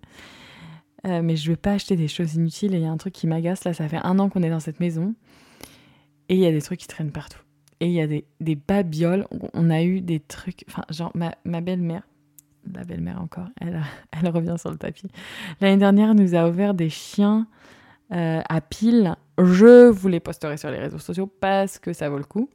mais 1.04 1.36
je 1.36 1.50
ne 1.50 1.56
veux 1.56 1.60
pas 1.60 1.71
acheter 1.71 1.95
des 1.95 2.08
choses 2.08 2.36
inutiles. 2.36 2.76
Et 2.76 2.78
il 2.78 2.84
y 2.84 2.88
a 2.88 2.91
un 2.91 2.97
truc 2.97 3.13
qui 3.13 3.26
m'agace. 3.26 3.63
Là, 3.63 3.73
ça 3.73 3.89
fait 3.89 4.00
un 4.04 4.19
an 4.19 4.30
qu'on 4.30 4.43
est 4.43 4.52
dans 4.52 4.60
cette 4.60 4.80
maison. 4.80 5.15
Et 6.30 6.36
il 6.36 6.39
y 6.41 6.45
a 6.45 6.52
des 6.52 6.62
trucs 6.62 6.82
qui 6.82 6.88
traînent 6.88 7.12
partout. 7.12 7.41
Et 7.80 7.88
il 7.88 7.93
y 7.93 8.02
a 8.02 8.06
des, 8.06 8.26
des 8.41 8.56
babioles. 8.56 9.26
On 9.56 9.71
a 9.71 9.82
eu 9.82 10.02
des 10.02 10.19
trucs. 10.19 10.65
Enfin, 10.67 10.84
genre, 10.91 11.12
ma 11.15 11.62
belle-mère, 11.62 12.04
la 12.73 12.84
belle-mère 12.84 13.21
encore, 13.21 13.47
elle, 13.62 14.30
revient 14.30 14.56
sur 14.58 14.71
le 14.71 14.77
tapis. 14.77 15.08
L'année 15.62 15.77
dernière, 15.77 16.15
nous 16.15 16.36
a 16.36 16.47
ouvert 16.47 16.73
des 16.73 16.89
chiens 16.89 17.47
euh, 18.12 18.41
à 18.47 18.62
pile. 18.62 19.15
Je 19.38 19.89
vous 19.89 20.08
les 20.08 20.19
posterai 20.19 20.58
sur 20.58 20.71
les 20.71 20.80
réseaux 20.80 20.99
sociaux 20.99 21.27
parce 21.27 21.80
que 21.80 21.93
ça 21.93 22.10
vaut 22.10 22.17
le 22.17 22.23
coup. 22.23 22.49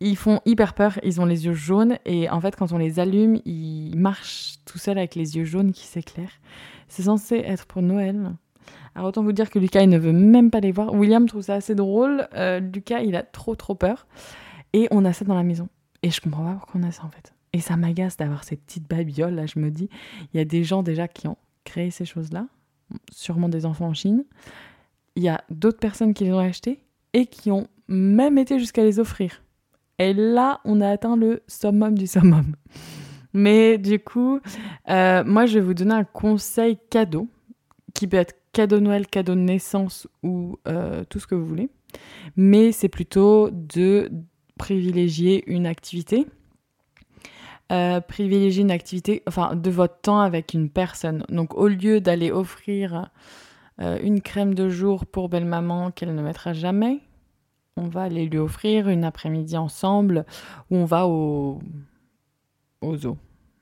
Ils 0.00 0.16
font 0.16 0.40
hyper 0.46 0.74
peur, 0.74 0.98
ils 1.04 1.20
ont 1.20 1.26
les 1.26 1.46
yeux 1.46 1.54
jaunes 1.54 1.96
et 2.04 2.28
en 2.28 2.40
fait 2.40 2.56
quand 2.56 2.72
on 2.72 2.78
les 2.78 2.98
allume, 2.98 3.40
ils 3.44 3.96
marchent 3.96 4.56
tout 4.64 4.78
seuls 4.78 4.98
avec 4.98 5.14
les 5.14 5.36
yeux 5.36 5.44
jaunes 5.44 5.72
qui 5.72 5.86
s'éclairent. 5.86 6.40
C'est 6.88 7.04
censé 7.04 7.36
être 7.36 7.66
pour 7.66 7.82
Noël. 7.82 8.32
Alors 8.96 9.08
autant 9.08 9.22
vous 9.22 9.32
dire 9.32 9.48
que 9.48 9.60
Lucas 9.60 9.80
il 9.80 9.88
ne 9.88 9.98
veut 9.98 10.12
même 10.12 10.50
pas 10.50 10.58
les 10.58 10.72
voir. 10.72 10.92
William 10.92 11.26
trouve 11.26 11.42
ça 11.42 11.54
assez 11.54 11.76
drôle. 11.76 12.26
Euh, 12.34 12.58
Lucas 12.58 13.00
il 13.02 13.14
a 13.14 13.22
trop 13.22 13.54
trop 13.54 13.76
peur. 13.76 14.08
Et 14.72 14.88
on 14.90 15.04
a 15.04 15.12
ça 15.12 15.24
dans 15.24 15.36
la 15.36 15.44
maison. 15.44 15.68
Et 16.02 16.10
je 16.10 16.20
comprends 16.20 16.44
pas 16.44 16.54
pourquoi 16.54 16.80
on 16.80 16.84
a 16.84 16.90
ça 16.90 17.04
en 17.04 17.10
fait. 17.10 17.32
Et 17.52 17.60
ça 17.60 17.76
m'agace 17.76 18.16
d'avoir 18.16 18.44
ces 18.44 18.56
petites 18.56 18.88
babioles 18.88 19.34
là. 19.34 19.46
Je 19.46 19.58
me 19.58 19.70
dis, 19.70 19.88
il 20.32 20.38
y 20.38 20.40
a 20.40 20.44
des 20.44 20.64
gens 20.64 20.82
déjà 20.82 21.08
qui 21.08 21.28
ont 21.28 21.36
créé 21.64 21.90
ces 21.90 22.04
choses-là, 22.04 22.46
sûrement 23.12 23.48
des 23.48 23.66
enfants 23.66 23.88
en 23.88 23.94
Chine. 23.94 24.24
Il 25.16 25.22
y 25.22 25.28
a 25.28 25.44
d'autres 25.50 25.78
personnes 25.78 26.14
qui 26.14 26.24
les 26.24 26.32
ont 26.32 26.38
achetées 26.38 26.80
et 27.12 27.26
qui 27.26 27.50
ont 27.50 27.66
même 27.88 28.38
été 28.38 28.58
jusqu'à 28.58 28.82
les 28.82 28.98
offrir. 28.98 29.42
Et 29.98 30.14
là, 30.14 30.60
on 30.64 30.80
a 30.80 30.88
atteint 30.88 31.16
le 31.16 31.42
summum 31.46 31.96
du 31.96 32.06
summum. 32.06 32.56
Mais 33.34 33.78
du 33.78 33.98
coup, 33.98 34.40
euh, 34.88 35.24
moi, 35.24 35.46
je 35.46 35.58
vais 35.58 35.64
vous 35.64 35.74
donner 35.74 35.94
un 35.94 36.04
conseil 36.04 36.78
cadeau 36.90 37.28
qui 37.94 38.06
peut 38.06 38.16
être 38.16 38.34
cadeau 38.52 38.80
Noël, 38.80 39.06
cadeau 39.06 39.34
de 39.34 39.40
naissance 39.40 40.06
ou 40.22 40.58
euh, 40.68 41.04
tout 41.08 41.18
ce 41.18 41.26
que 41.26 41.34
vous 41.34 41.46
voulez. 41.46 41.70
Mais 42.36 42.72
c'est 42.72 42.88
plutôt 42.88 43.50
de 43.50 44.10
privilégier 44.58 45.44
une 45.46 45.66
activité. 45.66 46.26
Euh, 47.72 48.00
privilégier 48.00 48.62
une 48.62 48.70
activité, 48.70 49.22
enfin, 49.26 49.56
de 49.56 49.70
votre 49.70 50.00
temps 50.00 50.20
avec 50.20 50.52
une 50.52 50.68
personne. 50.68 51.24
Donc, 51.30 51.54
au 51.54 51.68
lieu 51.68 52.00
d'aller 52.00 52.30
offrir 52.30 53.10
euh, 53.80 53.98
une 54.02 54.20
crème 54.20 54.54
de 54.54 54.68
jour 54.68 55.06
pour 55.06 55.30
belle-maman 55.30 55.90
qu'elle 55.90 56.14
ne 56.14 56.22
mettra 56.22 56.52
jamais, 56.52 57.00
on 57.76 57.88
va 57.88 58.02
aller 58.02 58.26
lui 58.26 58.38
offrir 58.38 58.88
une 58.88 59.04
après-midi 59.04 59.56
ensemble 59.56 60.26
où 60.70 60.76
on 60.76 60.84
va 60.84 61.06
au, 61.06 61.60
au 62.82 62.96
zoo. 62.96 63.16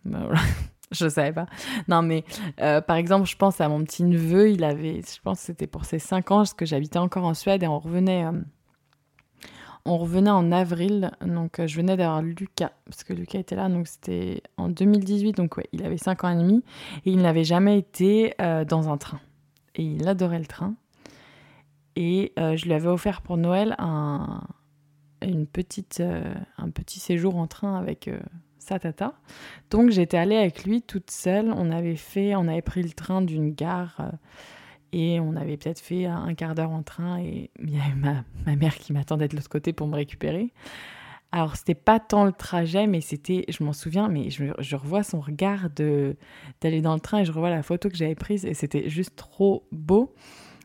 Ben 0.05 0.29
je 0.91 1.09
savais 1.09 1.33
pas. 1.33 1.47
Non, 1.89 2.03
mais 2.03 2.25
euh, 2.61 2.81
par 2.81 2.97
exemple, 2.97 3.29
je 3.29 3.37
pense 3.37 3.61
à 3.61 3.69
mon 3.69 3.85
petit 3.85 4.03
neveu, 4.03 4.51
il 4.51 4.65
avait, 4.65 5.03
je 5.03 5.21
pense 5.23 5.41
que 5.41 5.47
c'était 5.47 5.67
pour 5.67 5.85
ses 5.85 5.99
5 5.99 6.31
ans, 6.31 6.37
parce 6.39 6.55
que 6.55 6.67
j'habitais 6.67 6.99
encore 6.99 7.25
en 7.25 7.35
Suède 7.35 7.63
et 7.63 7.69
on 7.69 7.79
revenait, 7.79 8.25
euh, 8.25 8.33
on 9.85 9.99
revenait 9.99 10.31
en 10.31 10.53
avril. 10.53 11.11
Donc, 11.25 11.59
euh, 11.59 11.67
je 11.67 11.77
venais 11.77 11.97
d'avoir 11.97 12.23
Lucas, 12.23 12.73
parce 12.85 13.05
que 13.05 13.13
Lucas 13.13 13.39
était 13.39 13.57
là, 13.57 13.69
donc 13.69 13.89
c'était 13.89 14.43
en 14.57 14.69
2018, 14.69 15.37
donc 15.37 15.57
ouais, 15.57 15.67
il 15.73 15.85
avait 15.85 15.99
5 15.99 16.25
ans 16.25 16.31
et 16.31 16.37
demi 16.43 16.63
et 17.05 17.11
il 17.11 17.21
n'avait 17.23 17.45
jamais 17.45 17.79
été 17.79 18.35
dans 18.39 18.89
un 18.89 18.97
train. 18.97 19.21
Et 19.75 19.83
il 19.83 20.07
adorait 20.09 20.39
le 20.39 20.47
train. 20.47 20.75
Et 21.97 22.33
je 22.37 22.65
lui 22.65 22.73
avais 22.73 22.89
offert 22.89 23.23
pour 23.23 23.37
Noël 23.37 23.75
un, 23.79 24.43
une 25.23 25.47
petite, 25.47 26.03
un 26.59 26.71
petit 26.71 27.01
séjour 27.01 27.37
en 27.37 27.47
train 27.47 27.77
avec 27.77 28.09
sa 28.61 28.79
tata. 28.79 29.15
Donc 29.71 29.91
j'étais 29.91 30.17
allée 30.17 30.37
avec 30.37 30.65
lui 30.65 30.83
toute 30.83 31.11
seule. 31.11 31.53
On 31.57 31.71
avait 31.71 31.97
fait, 31.97 32.37
on 32.37 32.47
avait 32.47 32.63
pris 32.63 32.83
le 32.83 32.91
train 32.91 33.23
d'une 33.23 33.53
gare 33.53 33.97
euh, 34.01 34.11
et 34.93 35.21
on 35.21 35.37
avait 35.37 35.57
peut-être 35.57 35.81
fait 35.81 36.07
un 36.07 36.35
quart 36.35 36.55
d'heure 36.55 36.71
en 36.71 36.83
train 36.83 37.21
et 37.21 37.51
il 37.63 37.71
y 37.71 37.81
avait 37.81 37.95
ma, 37.95 38.57
mère 38.57 38.77
qui 38.77 38.93
m'attendait 38.93 39.29
de 39.29 39.37
l'autre 39.37 39.49
côté 39.49 39.73
pour 39.73 39.87
me 39.87 39.95
récupérer. 39.95 40.53
Alors 41.33 41.55
c'était 41.57 41.77
pas 41.77 42.01
tant 42.01 42.25
le 42.25 42.33
trajet, 42.33 42.87
mais 42.87 43.01
c'était, 43.01 43.45
je 43.49 43.63
m'en 43.63 43.73
souviens, 43.73 44.09
mais 44.09 44.31
je, 44.31 44.47
je, 44.59 44.77
revois 44.77 45.05
son 45.05 45.21
regard 45.21 45.71
d'aller 45.71 46.81
dans 46.81 46.95
le 46.95 47.01
train 47.01 47.21
et 47.21 47.25
je 47.25 47.31
revois 47.31 47.51
la 47.51 47.63
photo 47.63 47.89
que 47.89 47.97
j'avais 47.97 48.17
prise 48.17 48.45
et 48.45 48.55
c'était 48.55 48.89
juste 48.89 49.15
trop 49.15 49.65
beau 49.71 50.13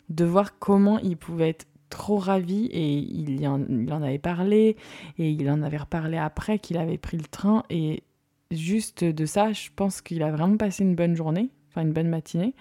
de 0.10 0.26
voir 0.26 0.58
comment 0.58 0.98
il 1.00 1.18
pouvait 1.18 1.50
être 1.50 1.68
trop 1.90 2.18
ravi 2.18 2.66
et 2.66 2.98
il 2.98 3.48
en, 3.48 3.64
il 3.70 3.92
en 3.94 4.02
avait 4.02 4.18
parlé 4.18 4.76
et 5.20 5.30
il 5.30 5.50
en 5.50 5.62
avait 5.62 5.78
reparlé 5.78 6.18
après 6.18 6.58
qu'il 6.58 6.78
avait 6.78 6.98
pris 6.98 7.18
le 7.18 7.26
train 7.26 7.64
et 7.70 8.04
juste 8.52 9.04
de 9.04 9.26
ça, 9.26 9.54
je 9.54 9.70
pense 9.76 10.02
qu'il 10.02 10.24
a 10.24 10.32
vraiment 10.32 10.58
passé 10.58 10.84
une 10.84 10.96
bonne 10.96 11.16
journée, 11.16 11.50
enfin 11.70 11.82
une 11.82 11.94
bonne 11.94 12.10
matinée. 12.10 12.54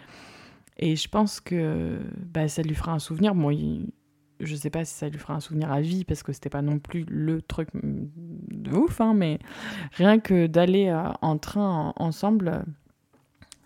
Et 0.78 0.96
je 0.96 1.08
pense 1.08 1.40
que 1.40 2.00
bah, 2.32 2.48
ça 2.48 2.62
lui 2.62 2.74
fera 2.74 2.92
un 2.92 2.98
souvenir. 2.98 3.34
Bon, 3.34 3.50
il, 3.50 3.86
je 4.40 4.56
sais 4.56 4.70
pas 4.70 4.84
si 4.84 4.94
ça 4.94 5.08
lui 5.08 5.18
fera 5.18 5.34
un 5.34 5.40
souvenir 5.40 5.70
à 5.72 5.80
vie 5.80 6.04
parce 6.04 6.22
que 6.22 6.32
c'était 6.32 6.50
pas 6.50 6.62
non 6.62 6.78
plus 6.78 7.04
le 7.08 7.42
truc 7.42 7.68
de 7.74 8.70
ouf, 8.72 9.00
hein, 9.00 9.14
mais 9.14 9.38
rien 9.92 10.18
que 10.18 10.46
d'aller 10.46 10.88
euh, 10.88 11.10
en 11.22 11.38
train 11.38 11.92
ensemble, 11.96 12.64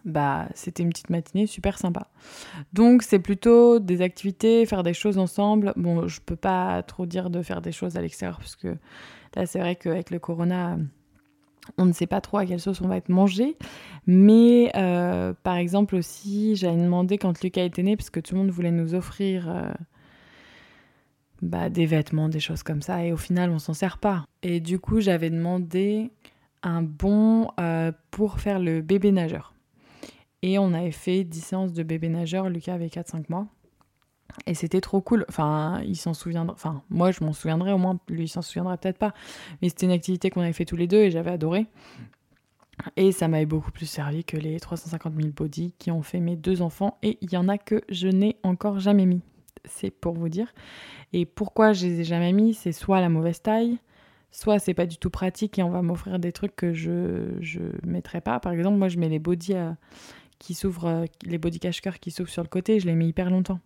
bah, 0.04 0.48
c'était 0.54 0.82
une 0.82 0.90
petite 0.90 1.10
matinée 1.10 1.46
super 1.46 1.78
sympa. 1.78 2.08
Donc 2.72 3.02
c'est 3.02 3.18
plutôt 3.18 3.78
des 3.78 4.02
activités, 4.02 4.66
faire 4.66 4.82
des 4.82 4.94
choses 4.94 5.18
ensemble. 5.18 5.72
Bon, 5.76 6.06
je 6.08 6.20
peux 6.20 6.36
pas 6.36 6.82
trop 6.82 7.06
dire 7.06 7.30
de 7.30 7.42
faire 7.42 7.62
des 7.62 7.72
choses 7.72 7.96
à 7.96 8.00
l'extérieur 8.00 8.38
parce 8.38 8.56
que 8.56 8.76
là 9.34 9.46
c'est 9.46 9.58
vrai 9.58 9.76
qu'avec 9.76 10.10
le 10.10 10.18
corona, 10.18 10.78
on 11.76 11.84
ne 11.84 11.92
sait 11.92 12.06
pas 12.06 12.20
trop 12.20 12.38
à 12.38 12.46
quelle 12.46 12.60
sauce 12.60 12.80
on 12.80 12.88
va 12.88 12.96
être 12.96 13.08
mangé. 13.08 13.56
Mais 14.06 14.70
euh, 14.76 15.34
par 15.42 15.56
exemple 15.56 15.96
aussi, 15.96 16.56
j'avais 16.56 16.76
demandé 16.76 17.18
quand 17.18 17.42
Lucas 17.42 17.64
était 17.64 17.82
né, 17.82 17.96
parce 17.96 18.10
que 18.10 18.20
tout 18.20 18.34
le 18.34 18.40
monde 18.40 18.50
voulait 18.50 18.70
nous 18.70 18.94
offrir 18.94 19.48
euh, 19.48 19.72
bah, 21.42 21.68
des 21.68 21.86
vêtements, 21.86 22.28
des 22.28 22.40
choses 22.40 22.62
comme 22.62 22.82
ça, 22.82 23.04
et 23.04 23.12
au 23.12 23.16
final 23.16 23.50
on 23.50 23.58
s'en 23.58 23.74
sert 23.74 23.98
pas. 23.98 24.24
Et 24.42 24.60
du 24.60 24.78
coup 24.78 25.00
j'avais 25.00 25.30
demandé 25.30 26.10
un 26.62 26.82
bon 26.82 27.50
euh, 27.60 27.92
pour 28.10 28.40
faire 28.40 28.58
le 28.58 28.80
bébé 28.80 29.12
nageur. 29.12 29.54
Et 30.42 30.58
on 30.58 30.72
avait 30.72 30.92
fait 30.92 31.24
10 31.24 31.40
séances 31.40 31.72
de 31.72 31.82
bébé 31.82 32.08
nageur. 32.08 32.48
Lucas 32.48 32.74
avait 32.74 32.86
4-5 32.86 33.24
mois. 33.28 33.48
Et 34.46 34.54
c'était 34.54 34.80
trop 34.80 35.00
cool. 35.00 35.24
Enfin, 35.28 35.80
il 35.84 35.96
s'en 35.96 36.14
souviendra. 36.14 36.54
Enfin, 36.54 36.82
moi, 36.90 37.10
je 37.10 37.24
m'en 37.24 37.32
souviendrai 37.32 37.72
au 37.72 37.78
moins. 37.78 37.98
Lui, 38.08 38.24
il 38.24 38.28
s'en 38.28 38.42
souviendra 38.42 38.76
peut-être 38.76 38.98
pas. 38.98 39.14
Mais 39.60 39.68
c'était 39.68 39.86
une 39.86 39.92
activité 39.92 40.30
qu'on 40.30 40.40
avait 40.40 40.52
fait 40.52 40.64
tous 40.64 40.76
les 40.76 40.86
deux 40.86 40.98
et 40.98 41.10
j'avais 41.10 41.30
adoré. 41.30 41.66
Et 42.96 43.10
ça 43.12 43.26
m'avait 43.26 43.46
beaucoup 43.46 43.72
plus 43.72 43.86
servi 43.86 44.24
que 44.24 44.36
les 44.36 44.60
350 44.60 45.14
000 45.16 45.28
body 45.34 45.74
qui 45.78 45.90
ont 45.90 46.02
fait 46.02 46.20
mes 46.20 46.36
deux 46.36 46.62
enfants. 46.62 46.98
Et 47.02 47.18
il 47.20 47.32
y 47.32 47.36
en 47.36 47.48
a 47.48 47.58
que 47.58 47.82
je 47.88 48.08
n'ai 48.08 48.36
encore 48.42 48.78
jamais 48.80 49.06
mis. 49.06 49.22
C'est 49.64 49.90
pour 49.90 50.14
vous 50.14 50.28
dire. 50.28 50.52
Et 51.12 51.26
pourquoi 51.26 51.72
je 51.72 51.86
les 51.86 52.00
ai 52.00 52.04
jamais 52.04 52.32
mis 52.32 52.54
C'est 52.54 52.72
soit 52.72 53.00
la 53.00 53.08
mauvaise 53.08 53.42
taille, 53.42 53.78
soit 54.30 54.58
c'est 54.58 54.74
pas 54.74 54.86
du 54.86 54.98
tout 54.98 55.10
pratique 55.10 55.58
et 55.58 55.62
on 55.62 55.70
va 55.70 55.82
m'offrir 55.82 56.18
des 56.18 56.32
trucs 56.32 56.54
que 56.54 56.72
je 56.72 56.90
ne 56.90 57.70
mettrai 57.84 58.20
pas. 58.20 58.38
Par 58.38 58.52
exemple, 58.52 58.78
moi, 58.78 58.88
je 58.88 58.98
mets 58.98 59.08
les 59.08 59.18
body 59.18 59.54
à 59.54 59.76
qui 60.38 60.54
s'ouvrent, 60.54 60.86
euh, 60.86 61.04
les 61.24 61.38
body 61.38 61.58
cache 61.58 61.80
qui 62.00 62.10
s'ouvrent 62.10 62.30
sur 62.30 62.42
le 62.42 62.48
côté, 62.48 62.80
je 62.80 62.86
les 62.86 62.94
mets 62.94 63.08
hyper 63.08 63.30
longtemps. 63.30 63.60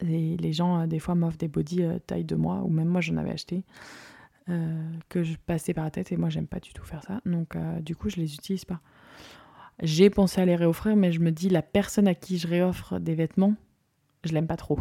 Les 0.00 0.52
gens, 0.52 0.80
euh, 0.80 0.86
des 0.86 0.98
fois, 0.98 1.14
m'offrent 1.14 1.38
des 1.38 1.48
body 1.48 1.82
euh, 1.82 1.98
taille 1.98 2.24
de 2.24 2.36
moi, 2.36 2.62
ou 2.64 2.68
même 2.68 2.88
moi, 2.88 3.00
j'en 3.00 3.16
avais 3.16 3.32
acheté, 3.32 3.64
que 5.10 5.22
je 5.22 5.36
passais 5.44 5.74
par 5.74 5.84
la 5.84 5.90
tête, 5.90 6.10
et 6.10 6.16
moi, 6.16 6.30
j'aime 6.30 6.46
pas 6.46 6.58
du 6.58 6.72
tout 6.72 6.82
faire 6.82 7.02
ça. 7.02 7.20
Donc, 7.26 7.54
du 7.82 7.94
coup, 7.94 8.08
je 8.08 8.16
les 8.16 8.34
utilise 8.34 8.64
pas. 8.64 8.80
J'ai 9.82 10.08
pensé 10.08 10.40
à 10.40 10.46
les 10.46 10.56
réoffrir, 10.56 10.96
mais 10.96 11.12
je 11.12 11.20
me 11.20 11.30
dis, 11.30 11.50
la 11.50 11.60
personne 11.60 12.08
à 12.08 12.14
qui 12.14 12.38
je 12.38 12.48
réoffre 12.48 12.98
des 12.98 13.14
vêtements, 13.14 13.56
je 14.24 14.32
l'aime 14.32 14.46
pas 14.46 14.56
trop. 14.56 14.78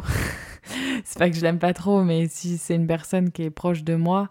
c'est 1.04 1.20
pas 1.20 1.30
que 1.30 1.36
je 1.36 1.42
l'aime 1.42 1.60
pas 1.60 1.74
trop, 1.74 2.02
mais 2.02 2.30
si 2.30 2.58
c'est 2.58 2.76
une 2.76 2.88
personne 2.88 3.30
qui 3.30 3.44
est 3.44 3.50
proche 3.50 3.84
de 3.84 3.96
moi, 3.96 4.30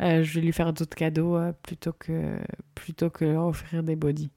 je 0.00 0.34
vais 0.34 0.42
lui 0.42 0.52
faire 0.52 0.74
d'autres 0.74 0.96
cadeaux 0.96 1.38
plutôt 1.62 1.94
que 1.94 2.36
plutôt 2.74 3.08
que 3.08 3.24
leur 3.24 3.46
offrir 3.46 3.82
des 3.82 3.96
body. 3.96 4.30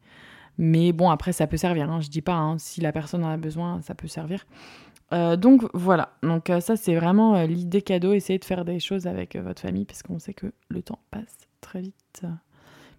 Mais 0.58 0.92
bon, 0.92 1.10
après, 1.10 1.34
ça 1.34 1.48
peut 1.48 1.58
servir. 1.58 1.90
Hein. 1.90 2.02
Je 2.02 2.10
dis 2.10 2.22
pas, 2.22 2.36
hein, 2.36 2.58
si 2.58 2.82
la 2.82 2.92
personne 2.92 3.24
en 3.24 3.30
a 3.30 3.38
besoin, 3.38 3.82
ça 3.82 3.94
peut 3.94 4.08
servir. 4.08 4.46
Euh, 5.14 5.38
donc 5.38 5.64
voilà, 5.74 6.18
donc 6.22 6.50
euh, 6.50 6.60
ça 6.60 6.76
c'est 6.76 6.96
vraiment 6.96 7.36
euh, 7.36 7.46
l'idée 7.46 7.82
cadeau, 7.82 8.12
essayer 8.12 8.40
de 8.40 8.46
faire 8.46 8.66
des 8.66 8.80
choses 8.80 9.08
avec 9.08 9.38
votre 9.38 9.62
famille 9.62 9.86
parce 9.86 10.04
qu'on 10.04 10.20
sait 10.20 10.34
que 10.34 10.52
le 10.68 10.82
temps 10.82 11.00
passe 11.12 11.48
très 11.62 11.82
vite. 11.82 12.24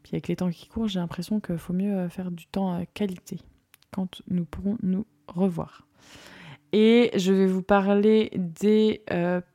Puis 0.02 0.12
avec 0.14 0.28
les 0.28 0.36
temps 0.36 0.50
qui 0.50 0.68
courent, 0.68 0.88
j'ai 0.88 1.00
l'impression 1.00 1.40
qu'il 1.40 1.58
faut 1.58 1.74
mieux 1.74 2.08
faire 2.08 2.30
du 2.30 2.46
temps 2.46 2.82
qualité 2.94 3.40
quand 3.92 4.22
nous 4.28 4.44
pourrons 4.44 4.78
nous 4.82 5.06
revoir. 5.26 5.86
Et 6.72 7.10
je 7.14 7.32
vais 7.32 7.46
vous 7.46 7.62
parler 7.62 8.30
des 8.34 9.02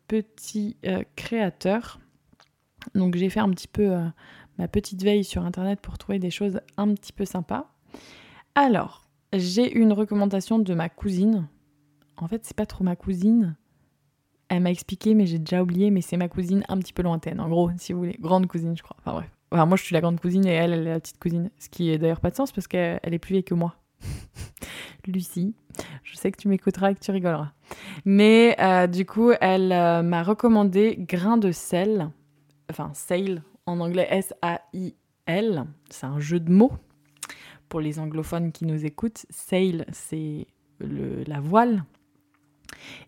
petits 0.08 0.78
créateurs. 1.16 2.00
Donc 2.94 3.16
j'ai 3.16 3.30
fait 3.30 3.40
un 3.40 3.50
petit 3.50 3.70
peu 3.70 3.96
ma 4.60 4.68
petite 4.68 5.02
veille 5.02 5.24
sur 5.24 5.46
internet 5.46 5.80
pour 5.82 5.98
trouver 5.98 6.20
des 6.20 6.30
choses 6.30 6.60
un 6.78 6.94
petit 6.94 7.14
peu 7.14 7.26
sympas. 7.26 7.74
Alors, 8.56 9.08
j'ai 9.34 9.72
une 9.76 9.94
recommandation 9.94 10.60
de 10.60 10.74
ma 10.74 10.90
cousine. 10.90 11.48
En 12.18 12.28
fait, 12.28 12.46
c'est 12.46 12.56
pas 12.56 12.66
trop 12.66 12.84
ma 12.84 12.96
cousine. 12.96 13.56
Elle 14.50 14.62
m'a 14.62 14.72
expliqué, 14.72 15.16
mais 15.16 15.26
j'ai 15.26 15.40
déjà 15.40 15.64
oublié, 15.64 15.90
mais 15.90 16.02
c'est 16.02 16.18
ma 16.18 16.28
cousine 16.28 16.64
un 16.68 16.78
petit 16.78 16.94
peu 16.94 17.02
lointaine. 17.02 17.40
En 17.40 17.50
gros, 17.50 17.72
si 17.78 17.94
vous 17.94 18.00
voulez, 18.00 18.18
grande 18.20 18.48
cousine, 18.48 18.78
je 18.78 18.84
crois. 18.84 18.98
Enfin 19.00 19.14
bref. 19.14 19.32
Enfin, 19.52 19.66
moi, 19.66 19.78
je 19.78 19.84
suis 19.84 19.94
la 19.94 20.02
grande 20.02 20.20
cousine 20.20 20.46
et 20.46 20.52
elle, 20.52 20.74
elle 20.74 20.88
est 20.88 20.92
la 20.92 21.00
petite 21.00 21.20
cousine. 21.20 21.50
Ce 21.60 21.70
qui 21.70 21.90
est 21.90 21.98
d'ailleurs 21.98 22.20
pas 22.20 22.32
de 22.32 22.36
sens 22.36 22.52
parce 22.52 22.68
qu'elle 22.68 23.00
est 23.04 23.20
plus 23.20 23.34
vieille 23.34 23.44
que 23.44 23.54
moi. 23.54 23.76
Lucie, 25.08 25.54
je 26.04 26.16
sais 26.16 26.32
que 26.32 26.38
tu 26.38 26.48
m'écouteras 26.48 26.92
et 26.92 26.96
que 26.96 27.00
tu 27.00 27.12
rigoleras. 27.12 27.52
Mais 28.06 28.56
euh, 28.60 28.88
du 28.88 29.06
coup, 29.06 29.32
elle 29.42 29.72
euh, 29.72 30.02
m'a 30.02 30.24
recommandé 30.24 30.96
grain 30.98 31.38
de 31.38 31.52
sel, 31.52 32.10
enfin 32.70 32.92
sale 32.94 33.44
en 33.66 33.80
anglais 33.80 34.08
S-A-I-L. 34.10 35.66
C'est 35.90 36.06
un 36.06 36.20
jeu 36.20 36.40
de 36.40 36.52
mots 36.52 36.74
pour 37.70 37.82
les 37.82 38.00
anglophones 38.00 38.52
qui 38.52 38.66
nous 38.66 38.86
écoutent. 38.86 39.26
Sail, 39.30 39.86
c'est 39.92 40.48
la 40.80 41.40
voile. 41.40 41.84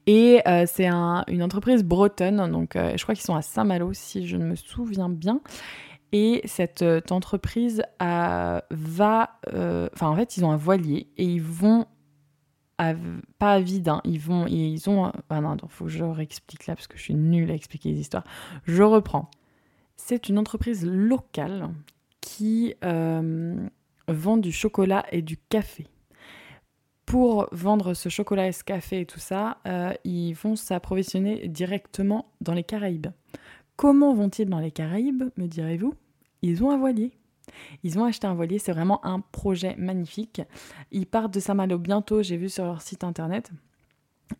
Et 0.07 0.41
euh, 0.47 0.65
c'est 0.67 0.87
une 0.87 1.43
entreprise 1.43 1.83
bretonne, 1.83 2.51
donc 2.51 2.73
je 2.75 3.01
crois 3.03 3.15
qu'ils 3.15 3.25
sont 3.25 3.35
à 3.35 3.41
Saint-Malo 3.41 3.91
si 3.93 4.27
je 4.27 4.37
ne 4.37 4.45
me 4.45 4.55
souviens 4.55 5.09
bien. 5.09 5.41
Et 6.17 6.41
cette 6.45 6.81
euh, 6.81 7.01
entreprise 7.09 7.83
va. 7.99 9.39
Euh, 9.53 9.89
enfin, 9.93 10.07
en 10.07 10.15
fait, 10.15 10.37
ils 10.37 10.45
ont 10.45 10.51
un 10.51 10.55
voilier 10.55 11.09
et 11.17 11.25
ils 11.25 11.41
vont. 11.41 11.87
pas 12.77 13.51
à 13.51 13.59
vide, 13.59 13.89
hein, 13.89 13.99
ils 14.05 14.19
vont. 14.19 14.45
Ils 14.47 14.89
ont. 14.89 15.11
Ah 15.29 15.41
non, 15.41 15.57
il 15.61 15.69
faut 15.69 15.85
que 15.85 15.91
je 15.91 16.05
réexplique 16.05 16.67
là 16.67 16.75
parce 16.75 16.87
que 16.87 16.97
je 16.97 17.03
suis 17.03 17.15
nulle 17.15 17.51
à 17.51 17.53
expliquer 17.53 17.89
les 17.91 17.99
histoires. 17.99 18.23
Je 18.63 18.81
reprends. 18.81 19.29
C'est 19.97 20.29
une 20.29 20.37
entreprise 20.37 20.85
locale 20.85 21.69
qui 22.21 22.75
euh, 22.85 23.55
vend 24.07 24.37
du 24.37 24.53
chocolat 24.53 25.05
et 25.11 25.21
du 25.21 25.35
café. 25.37 25.85
Pour 27.15 27.47
vendre 27.53 27.93
ce 27.93 28.09
chocolat 28.09 28.49
et 28.49 28.51
ce 28.51 28.65
café 28.65 28.99
et 28.99 29.05
tout 29.05 29.21
ça, 29.21 29.59
ils 30.03 30.33
vont 30.33 30.57
s'approvisionner 30.57 31.47
directement 31.47 32.25
dans 32.41 32.51
les 32.51 32.65
Caraïbes. 32.65 33.07
Comment 33.77 34.13
vont-ils 34.13 34.49
dans 34.49 34.59
les 34.59 34.71
Caraïbes, 34.71 35.23
me 35.37 35.47
direz-vous? 35.47 35.93
Ils 36.41 36.61
ont 36.61 36.71
un 36.71 36.77
voilier. 36.77 37.13
Ils 37.83 37.97
ont 37.97 38.03
acheté 38.03 38.27
un 38.27 38.33
voilier, 38.33 38.59
c'est 38.59 38.73
vraiment 38.73 38.99
un 39.05 39.21
projet 39.21 39.77
magnifique. 39.77 40.41
Ils 40.91 41.07
partent 41.07 41.33
de 41.33 41.39
Saint-Malo 41.39 41.77
bientôt, 41.77 42.21
j'ai 42.21 42.35
vu 42.35 42.49
sur 42.49 42.65
leur 42.65 42.81
site 42.81 43.05
internet. 43.05 43.49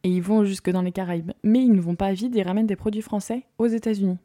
Et 0.03 0.09
ils 0.09 0.21
vont 0.21 0.43
jusque 0.43 0.69
dans 0.69 0.81
les 0.81 0.91
Caraïbes. 0.91 1.31
Mais 1.43 1.61
ils 1.61 1.71
ne 1.71 1.79
vont 1.79 1.95
pas 1.95 2.11
vite, 2.11 2.33
ils 2.35 2.43
ramènent 2.43 2.67
des 2.67 2.75
produits 2.75 3.01
français 3.01 3.45
aux 3.57 3.67
États-Unis. 3.67 4.17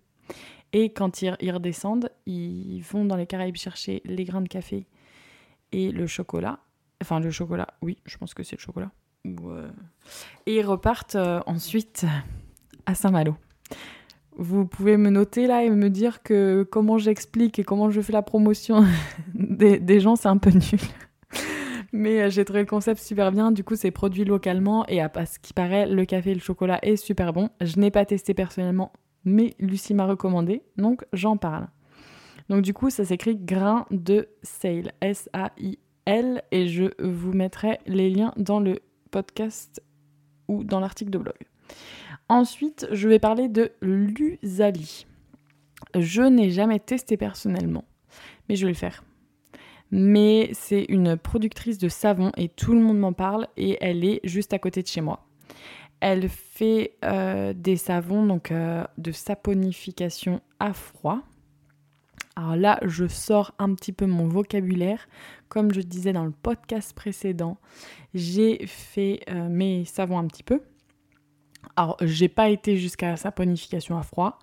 Et 0.73 0.93
quand 0.93 1.23
ils, 1.23 1.53
redescendent, 1.53 2.11
ils 2.27 2.81
vont 2.81 3.05
dans 3.05 3.15
les 3.15 3.29
Caraïbes 3.29 3.55
chercher 3.55 4.03
les 4.07 4.25
grains 4.25 4.43
de 4.43 4.49
café 4.49 4.89
et 5.71 5.93
le 5.93 6.09
chocolat. 6.09 6.59
Enfin, 7.03 7.21
le 7.21 7.31
chocolat, 7.31 7.69
oui, 7.83 7.99
je 8.05 8.17
pense 8.19 8.35
que 8.35 8.43
c'est 8.43 8.57
le 8.57 8.61
chocolat. 8.61 8.91
Et 10.47 10.57
ils 10.57 10.65
repartent 10.65 11.17
euh, 11.17 11.41
ensuite 11.47 12.07
à 12.87 12.95
Saint-Malo 12.95 13.37
vous 14.41 14.67
pouvez 14.67 14.97
me 14.97 15.11
noter 15.11 15.47
là 15.47 15.65
et 15.65 15.71
me 15.71 15.91
dire 15.91 16.23
que 16.23 16.67
comment 16.69 16.97
j'explique 16.97 17.59
et 17.59 17.65
comment 17.65 17.91
je 17.91 18.01
fais 18.01 18.13
la 18.13 18.23
promotion 18.23 18.85
des, 19.35 20.01
gens, 20.01 20.17
c'est 20.17 20.29
un 20.29 20.39
peu 20.39 20.51
nul. 20.51 20.81
Mais 21.93 22.23
euh, 22.23 22.31
j'ai 22.31 22.45
trouvé 22.45 22.61
le 22.61 22.67
concept 22.67 23.03
super 23.03 23.33
bien. 23.33 23.53
Du 23.53 23.65
coup, 23.65 23.77
c'est 23.77 23.91
produit 23.91 24.25
localement 24.25 24.87
et 24.87 25.01
à 25.03 25.11
ce 25.27 25.39
qui 25.39 25.53
paraît, 25.53 25.87
le 25.87 26.05
café 26.07 26.31
et 26.31 26.35
le 26.35 26.41
chocolat 26.41 26.79
est 26.83 26.97
super 26.97 27.33
bon. 27.33 27.51
Je 27.61 27.79
n'ai 27.79 27.91
pas 27.91 28.07
testé 28.07 28.33
personnellement, 28.33 28.93
mais 29.25 29.55
Lucie 29.59 29.93
m'a 29.93 30.07
recommandé, 30.07 30.63
donc 30.77 31.05
j'en 31.13 31.37
parle. 31.37 31.69
Donc 32.49 32.63
du 32.63 32.73
coup, 32.73 32.89
ça 32.89 33.05
s'écrit 33.05 33.37
grain 33.37 33.87
de 33.91 34.29
sale, 34.43 34.93
S-A-I-L, 35.03 35.77
et 36.51 36.67
je 36.69 36.85
vous 37.03 37.33
mettrai 37.33 37.79
les 37.87 38.11
liens 38.11 38.33
dans 38.37 38.61
le 38.61 38.81
podcast 39.11 39.83
ou 40.49 40.65
dans 40.65 40.81
l'article 40.81 41.11
de 41.11 41.19
blog. 41.19 41.37
Ensuite, 42.29 42.87
je 42.93 43.09
vais 43.09 43.19
parler 43.19 43.49
de 43.49 43.73
l'Usali. 43.81 45.07
Je 45.99 46.23
n'ai 46.23 46.51
jamais 46.51 46.79
testé 46.79 47.17
personnellement, 47.17 47.85
mais 48.49 48.57
je 48.57 48.67
vais 48.67 48.73
le 48.73 48.77
faire. 48.77 49.05
Mais 49.91 50.51
c'est 50.53 50.85
une 50.89 51.17
productrice 51.17 51.79
de 51.79 51.89
savon 51.89 52.31
et 52.37 52.49
tout 52.49 52.73
le 52.73 52.81
monde 52.81 52.99
m'en 52.99 53.13
parle 53.13 53.49
et 53.57 53.77
elle 53.81 54.05
est 54.05 54.21
juste 54.23 54.53
à 54.53 54.59
côté 54.59 54.83
de 54.83 54.87
chez 54.87 55.01
moi. 55.01 55.27
Elle 56.01 56.29
fait 56.29 56.97
euh, 57.05 57.53
des 57.53 57.77
savons 57.77 58.25
donc 58.25 58.53
euh, 58.53 58.85
de 58.99 59.13
saponification 59.13 60.41
à 60.61 60.73
froid. 60.73 61.23
Alors 62.41 62.57
là, 62.57 62.79
je 62.87 63.07
sors 63.07 63.53
un 63.59 63.75
petit 63.75 63.93
peu 63.93 64.07
mon 64.07 64.27
vocabulaire. 64.27 65.09
Comme 65.51 65.75
je 65.75 65.83
disais 65.83 66.15
dans 66.15 66.25
le 66.25 66.31
podcast 66.31 66.95
précédent, 66.95 67.59
j'ai 68.15 68.67
fait 68.67 69.21
euh, 69.29 69.51
mes 69.51 69.85
savons 69.85 70.19
un 70.19 70.27
petit 70.27 70.43
peu. 70.43 70.63
Alors, 71.77 71.99
j'ai 72.01 72.31
pas 72.31 72.49
été 72.49 72.79
jusqu'à 72.79 73.15
sa 73.17 73.25
saponification 73.25 73.99
à 73.99 74.03
froid. 74.03 74.39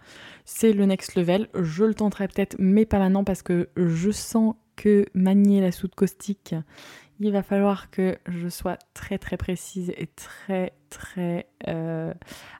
C'est 0.45 0.73
le 0.73 0.86
next 0.86 1.15
level. 1.15 1.49
Je 1.55 1.86
le 1.86 1.95
tenterai 1.95 2.27
peut-être, 2.27 2.55
mais 2.60 2.86
pas 2.86 2.99
maintenant 2.99 3.23
parce 3.23 3.41
que 3.41 3.69
je 3.75 4.12
sens 4.12 4.53
que 4.75 5.07
manier 5.15 5.60
la 5.60 5.71
soude 5.71 5.95
caustique, 5.95 6.53
il 7.19 7.31
va 7.31 7.41
falloir 7.41 7.89
que 7.89 8.19
je 8.27 8.47
sois 8.47 8.77
très 8.93 9.17
très 9.17 9.38
précise 9.38 9.89
et 9.97 10.05
très 10.05 10.73
très 10.91 11.47
euh, 11.67 12.13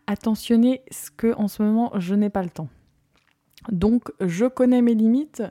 attentionnée, 0.08 0.82
ce 0.89 1.12
que 1.12 1.36
en 1.36 1.47
ce 1.47 1.62
moment 1.62 1.91
je 2.00 2.15
n'ai 2.15 2.32
pas 2.32 2.41
le 2.41 2.50
temps. 2.50 2.69
Donc, 3.72 4.12
je 4.20 4.46
connais 4.46 4.82
mes 4.82 4.96
limites 4.96 5.43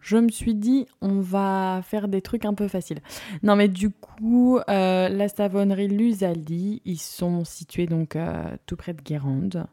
je 0.00 0.16
me 0.16 0.28
suis 0.30 0.54
dit, 0.54 0.86
on 1.00 1.20
va 1.20 1.80
faire 1.84 2.08
des 2.08 2.22
trucs 2.22 2.44
un 2.44 2.54
peu 2.54 2.68
faciles. 2.68 3.00
Non, 3.42 3.56
mais 3.56 3.68
du 3.68 3.90
coup, 3.90 4.58
euh, 4.58 5.08
la 5.08 5.28
savonnerie 5.28 5.88
Lusali, 5.88 6.80
ils 6.84 6.98
sont 6.98 7.44
situés 7.44 7.86
donc 7.86 8.16
euh, 8.16 8.56
tout 8.66 8.76
près 8.76 8.94
de 8.94 9.02
Guérande. 9.02 9.66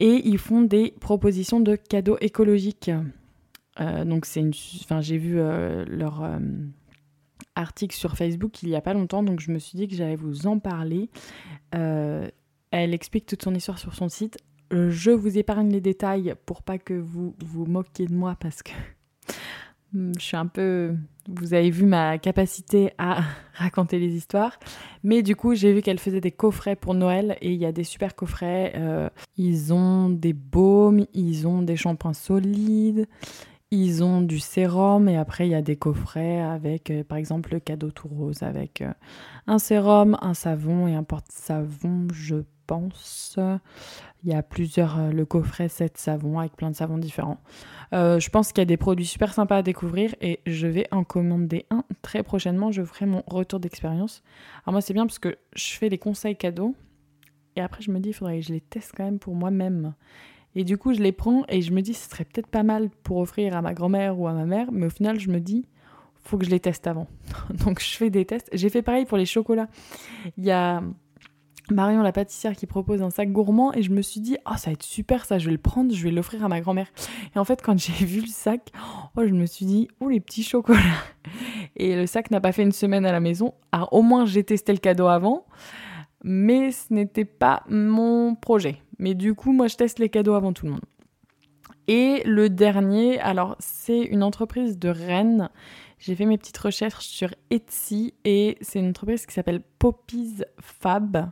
Et 0.00 0.28
ils 0.28 0.38
font 0.38 0.62
des 0.62 0.92
propositions 1.00 1.60
de 1.60 1.76
cadeaux 1.76 2.18
écologiques. 2.20 2.90
Euh, 3.80 4.20
c'est 4.24 4.40
une. 4.40 4.52
Enfin, 4.82 5.00
j'ai 5.00 5.18
vu 5.18 5.36
leur 5.36 6.28
article 7.54 7.94
sur 7.94 8.16
Facebook 8.16 8.62
il 8.62 8.68
y 8.68 8.76
a 8.76 8.80
pas 8.80 8.92
longtemps, 8.92 9.22
donc 9.22 9.40
je 9.40 9.52
me 9.52 9.58
suis 9.58 9.78
dit 9.78 9.86
que 9.88 9.94
j'allais 9.94 10.16
vous 10.16 10.46
en 10.46 10.58
parler. 10.58 11.08
elle 11.70 12.32
explique 12.72 13.26
toute 13.26 13.42
son 13.42 13.54
histoire 13.54 13.78
sur 13.78 13.94
son 13.94 14.08
site. 14.08 14.38
Je 14.74 15.10
vous 15.10 15.38
épargne 15.38 15.70
les 15.70 15.80
détails 15.80 16.34
pour 16.46 16.62
pas 16.62 16.78
que 16.78 16.94
vous 16.94 17.34
vous 17.44 17.64
moquiez 17.64 18.06
de 18.06 18.14
moi 18.14 18.36
parce 18.38 18.62
que 18.62 18.72
Hmm, 19.94 20.10
je 20.18 20.24
suis 20.24 20.36
un 20.36 20.46
peu. 20.46 20.96
Vous 21.28 21.54
avez 21.54 21.70
vu 21.70 21.86
ma 21.86 22.18
capacité 22.18 22.92
à 22.98 23.22
raconter 23.54 24.00
les 24.00 24.14
histoires. 24.14 24.58
Mais 25.04 25.22
du 25.22 25.36
coup, 25.36 25.54
j'ai 25.54 25.72
vu 25.72 25.82
qu'elle 25.82 26.00
faisait 26.00 26.20
des 26.20 26.32
coffrets 26.32 26.74
pour 26.74 26.94
Noël 26.94 27.38
et 27.40 27.52
il 27.52 27.60
y 27.60 27.64
a 27.64 27.70
des 27.70 27.84
super 27.84 28.16
coffrets. 28.16 28.72
Euh, 28.74 29.08
ils 29.36 29.72
ont 29.72 30.10
des 30.10 30.32
baumes, 30.32 31.06
ils 31.14 31.46
ont 31.46 31.62
des 31.62 31.76
shampoings 31.76 32.12
solides, 32.12 33.06
ils 33.70 34.02
ont 34.02 34.20
du 34.20 34.40
sérum 34.40 35.08
et 35.08 35.16
après, 35.16 35.46
il 35.46 35.52
y 35.52 35.54
a 35.54 35.62
des 35.62 35.76
coffrets 35.76 36.40
avec, 36.40 36.90
euh, 36.90 37.04
par 37.04 37.16
exemple, 37.16 37.52
le 37.52 37.60
cadeau 37.60 37.92
tout 37.92 38.08
rose 38.08 38.42
avec 38.42 38.82
euh, 38.82 38.92
un 39.46 39.60
sérum, 39.60 40.18
un 40.22 40.34
savon 40.34 40.88
et 40.88 40.94
un 40.94 41.04
porte-savon, 41.04 42.08
je 42.12 42.36
pense. 42.66 43.38
Il 44.24 44.32
y 44.32 44.34
a 44.34 44.42
plusieurs, 44.42 44.98
euh, 44.98 45.10
le 45.10 45.26
coffret 45.26 45.68
7 45.68 45.98
savons 45.98 46.38
avec 46.38 46.56
plein 46.56 46.70
de 46.70 46.76
savons 46.76 46.96
différents. 46.96 47.40
Euh, 47.92 48.18
je 48.18 48.30
pense 48.30 48.52
qu'il 48.52 48.62
y 48.62 48.62
a 48.62 48.66
des 48.66 48.78
produits 48.78 49.04
super 49.04 49.34
sympas 49.34 49.58
à 49.58 49.62
découvrir 49.62 50.14
et 50.22 50.40
je 50.46 50.66
vais 50.66 50.86
en 50.90 51.04
commander 51.04 51.66
un 51.70 51.84
très 52.00 52.22
prochainement. 52.22 52.72
Je 52.72 52.82
ferai 52.82 53.04
mon 53.04 53.22
retour 53.26 53.60
d'expérience. 53.60 54.22
Alors 54.64 54.72
moi 54.72 54.80
c'est 54.80 54.94
bien 54.94 55.06
parce 55.06 55.18
que 55.18 55.36
je 55.54 55.72
fais 55.72 55.90
les 55.90 55.98
conseils 55.98 56.36
cadeaux 56.36 56.74
et 57.56 57.60
après 57.60 57.82
je 57.82 57.90
me 57.90 58.00
dis 58.00 58.10
il 58.10 58.14
faudrait 58.14 58.40
que 58.40 58.46
je 58.46 58.52
les 58.54 58.62
teste 58.62 58.92
quand 58.96 59.04
même 59.04 59.18
pour 59.18 59.34
moi-même. 59.34 59.94
Et 60.54 60.64
du 60.64 60.78
coup 60.78 60.94
je 60.94 61.02
les 61.02 61.12
prends 61.12 61.44
et 61.50 61.60
je 61.60 61.72
me 61.72 61.82
dis 61.82 61.92
ce 61.92 62.08
serait 62.08 62.24
peut-être 62.24 62.46
pas 62.46 62.62
mal 62.62 62.88
pour 63.02 63.18
offrir 63.18 63.54
à 63.54 63.60
ma 63.60 63.74
grand-mère 63.74 64.18
ou 64.18 64.26
à 64.26 64.32
ma 64.32 64.46
mère, 64.46 64.72
mais 64.72 64.86
au 64.86 64.90
final 64.90 65.20
je 65.20 65.28
me 65.28 65.38
dis 65.38 65.66
faut 66.22 66.38
que 66.38 66.46
je 66.46 66.50
les 66.50 66.60
teste 66.60 66.86
avant. 66.86 67.08
Donc 67.64 67.80
je 67.80 67.94
fais 67.94 68.08
des 68.08 68.24
tests. 68.24 68.48
J'ai 68.54 68.70
fait 68.70 68.80
pareil 68.80 69.04
pour 69.04 69.18
les 69.18 69.26
chocolats. 69.26 69.68
Il 70.38 70.44
y 70.44 70.50
a 70.50 70.82
Marion 71.70 72.02
la 72.02 72.12
pâtissière 72.12 72.54
qui 72.54 72.66
propose 72.66 73.02
un 73.02 73.10
sac 73.10 73.32
gourmand 73.32 73.72
et 73.72 73.82
je 73.82 73.90
me 73.90 74.02
suis 74.02 74.20
dit 74.20 74.36
oh 74.46 74.56
ça 74.56 74.70
va 74.70 74.72
être 74.74 74.82
super 74.82 75.24
ça 75.24 75.38
je 75.38 75.46
vais 75.46 75.52
le 75.52 75.58
prendre 75.58 75.94
je 75.94 76.04
vais 76.04 76.10
l'offrir 76.10 76.44
à 76.44 76.48
ma 76.48 76.60
grand-mère. 76.60 76.88
Et 77.34 77.38
en 77.38 77.44
fait 77.44 77.62
quand 77.62 77.78
j'ai 77.78 77.92
vu 78.04 78.20
le 78.20 78.26
sac 78.26 78.70
oh 79.16 79.22
je 79.26 79.32
me 79.32 79.46
suis 79.46 79.64
dit 79.64 79.88
oh 80.00 80.08
les 80.08 80.20
petits 80.20 80.42
chocolats. 80.42 80.78
Et 81.76 81.96
le 81.96 82.06
sac 82.06 82.30
n'a 82.30 82.40
pas 82.40 82.52
fait 82.52 82.62
une 82.62 82.72
semaine 82.72 83.06
à 83.06 83.12
la 83.12 83.20
maison. 83.20 83.54
Alors 83.72 83.92
au 83.92 84.02
moins 84.02 84.26
j'ai 84.26 84.44
testé 84.44 84.72
le 84.72 84.78
cadeau 84.78 85.06
avant 85.06 85.46
mais 86.22 86.70
ce 86.70 86.92
n'était 86.92 87.24
pas 87.24 87.62
mon 87.68 88.34
projet. 88.34 88.82
Mais 88.98 89.14
du 89.14 89.34
coup 89.34 89.52
moi 89.52 89.66
je 89.66 89.76
teste 89.76 89.98
les 89.98 90.10
cadeaux 90.10 90.34
avant 90.34 90.52
tout 90.52 90.66
le 90.66 90.72
monde. 90.72 90.84
Et 91.88 92.22
le 92.26 92.50
dernier 92.50 93.18
alors 93.20 93.56
c'est 93.58 94.02
une 94.02 94.22
entreprise 94.22 94.78
de 94.78 94.90
Rennes 94.90 95.48
j'ai 96.04 96.14
fait 96.14 96.26
mes 96.26 96.36
petites 96.36 96.58
recherches 96.58 97.06
sur 97.06 97.34
Etsy 97.50 98.12
et 98.26 98.58
c'est 98.60 98.78
une 98.78 98.88
entreprise 98.88 99.24
qui 99.24 99.32
s'appelle 99.32 99.62
Poppies 99.78 100.42
Fab 100.60 101.30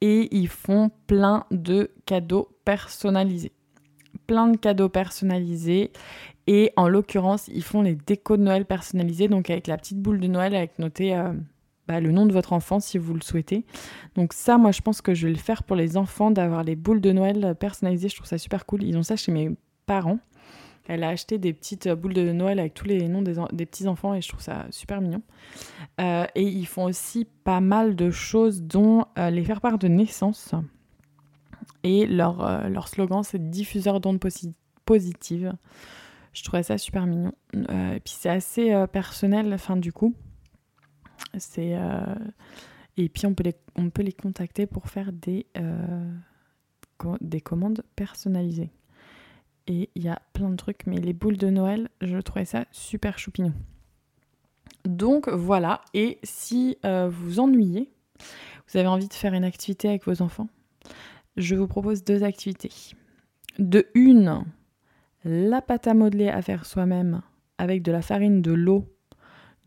et 0.00 0.34
ils 0.36 0.48
font 0.48 0.90
plein 1.06 1.46
de 1.52 1.92
cadeaux 2.06 2.48
personnalisés. 2.64 3.52
Plein 4.26 4.48
de 4.48 4.56
cadeaux 4.56 4.88
personnalisés 4.88 5.92
et 6.48 6.72
en 6.76 6.88
l'occurrence 6.88 7.46
ils 7.48 7.62
font 7.62 7.82
les 7.82 7.94
décos 7.94 8.36
de 8.36 8.42
Noël 8.42 8.64
personnalisés 8.64 9.28
donc 9.28 9.48
avec 9.48 9.68
la 9.68 9.76
petite 9.76 9.98
boule 9.98 10.18
de 10.18 10.26
Noël 10.26 10.56
avec 10.56 10.80
noté 10.80 11.14
euh, 11.14 11.32
bah, 11.86 12.00
le 12.00 12.10
nom 12.10 12.26
de 12.26 12.32
votre 12.32 12.52
enfant 12.52 12.80
si 12.80 12.98
vous 12.98 13.14
le 13.14 13.20
souhaitez. 13.20 13.64
Donc 14.16 14.32
ça, 14.32 14.58
moi, 14.58 14.70
je 14.72 14.80
pense 14.80 15.02
que 15.02 15.14
je 15.14 15.26
vais 15.26 15.32
le 15.32 15.38
faire 15.38 15.62
pour 15.64 15.74
les 15.74 15.96
enfants, 15.96 16.30
d'avoir 16.30 16.62
les 16.62 16.76
boules 16.76 17.00
de 17.00 17.10
Noël 17.10 17.56
personnalisées. 17.58 18.08
Je 18.08 18.14
trouve 18.14 18.28
ça 18.28 18.38
super 18.38 18.64
cool. 18.64 18.84
Ils 18.84 18.96
ont 18.96 19.02
ça 19.02 19.16
chez 19.16 19.32
mes 19.32 19.50
parents. 19.86 20.20
Elle 20.86 21.04
a 21.04 21.08
acheté 21.08 21.38
des 21.38 21.52
petites 21.52 21.88
boules 21.88 22.14
de 22.14 22.32
Noël 22.32 22.58
avec 22.58 22.74
tous 22.74 22.84
les 22.86 23.06
noms 23.08 23.22
des, 23.22 23.66
petits-enfants 23.66 24.14
et 24.14 24.20
je 24.20 24.28
trouve 24.28 24.40
ça 24.40 24.66
super 24.70 25.00
mignon. 25.00 25.22
Euh, 26.00 26.26
et 26.34 26.42
ils 26.42 26.66
font 26.66 26.84
aussi 26.84 27.26
pas 27.44 27.60
mal 27.60 27.94
de 27.94 28.10
choses, 28.10 28.62
dont 28.62 29.04
euh, 29.18 29.30
les 29.30 29.44
faire 29.44 29.60
part 29.60 29.78
de 29.78 29.88
naissance. 29.88 30.54
Et 31.82 32.06
leur, 32.06 32.44
euh, 32.44 32.80
slogan, 32.86 33.22
c'est 33.22 33.50
diffuseur 33.50 34.00
d'ondes 34.00 34.20
positives. 34.84 35.52
Je 36.32 36.44
trouvais 36.44 36.62
ça 36.62 36.78
super 36.78 37.06
mignon. 37.06 37.32
et 37.54 38.00
puis 38.00 38.14
c'est 38.16 38.30
assez 38.30 38.84
personnel, 38.92 39.58
fin 39.58 39.76
du 39.76 39.92
coup. 39.92 40.14
Et 42.96 43.08
puis 43.08 43.26
on 43.26 43.34
peut 43.34 43.44
les, 43.44 43.54
on 43.76 43.90
peut 43.90 44.02
les 44.02 44.12
contacter 44.12 44.66
pour 44.66 44.88
faire 44.88 45.12
des 45.12 45.46
commandes 47.40 47.82
personnalisées 47.96 48.70
et 49.66 49.90
il 49.94 50.04
y 50.04 50.08
a 50.08 50.20
plein 50.32 50.50
de 50.50 50.56
trucs, 50.56 50.86
mais 50.86 50.96
les 50.96 51.12
boules 51.12 51.36
de 51.36 51.48
Noël, 51.48 51.88
je 52.00 52.18
trouvais 52.18 52.44
ça 52.44 52.64
super 52.72 53.18
choupignon. 53.18 53.52
Donc 54.84 55.28
voilà, 55.28 55.80
et 55.94 56.18
si 56.22 56.78
euh, 56.84 57.08
vous 57.08 57.40
ennuyez, 57.40 57.90
vous 58.68 58.78
avez 58.78 58.88
envie 58.88 59.08
de 59.08 59.14
faire 59.14 59.34
une 59.34 59.44
activité 59.44 59.88
avec 59.88 60.06
vos 60.06 60.22
enfants, 60.22 60.48
je 61.36 61.54
vous 61.54 61.66
propose 61.66 62.04
deux 62.04 62.22
activités. 62.22 62.72
De 63.58 63.86
une, 63.94 64.44
la 65.24 65.60
pâte 65.60 65.86
à 65.86 65.94
modeler 65.94 66.28
à 66.28 66.40
faire 66.42 66.64
soi-même 66.64 67.22
avec 67.58 67.82
de 67.82 67.92
la 67.92 68.02
farine, 68.02 68.40
de 68.40 68.52
l'eau, 68.52 68.86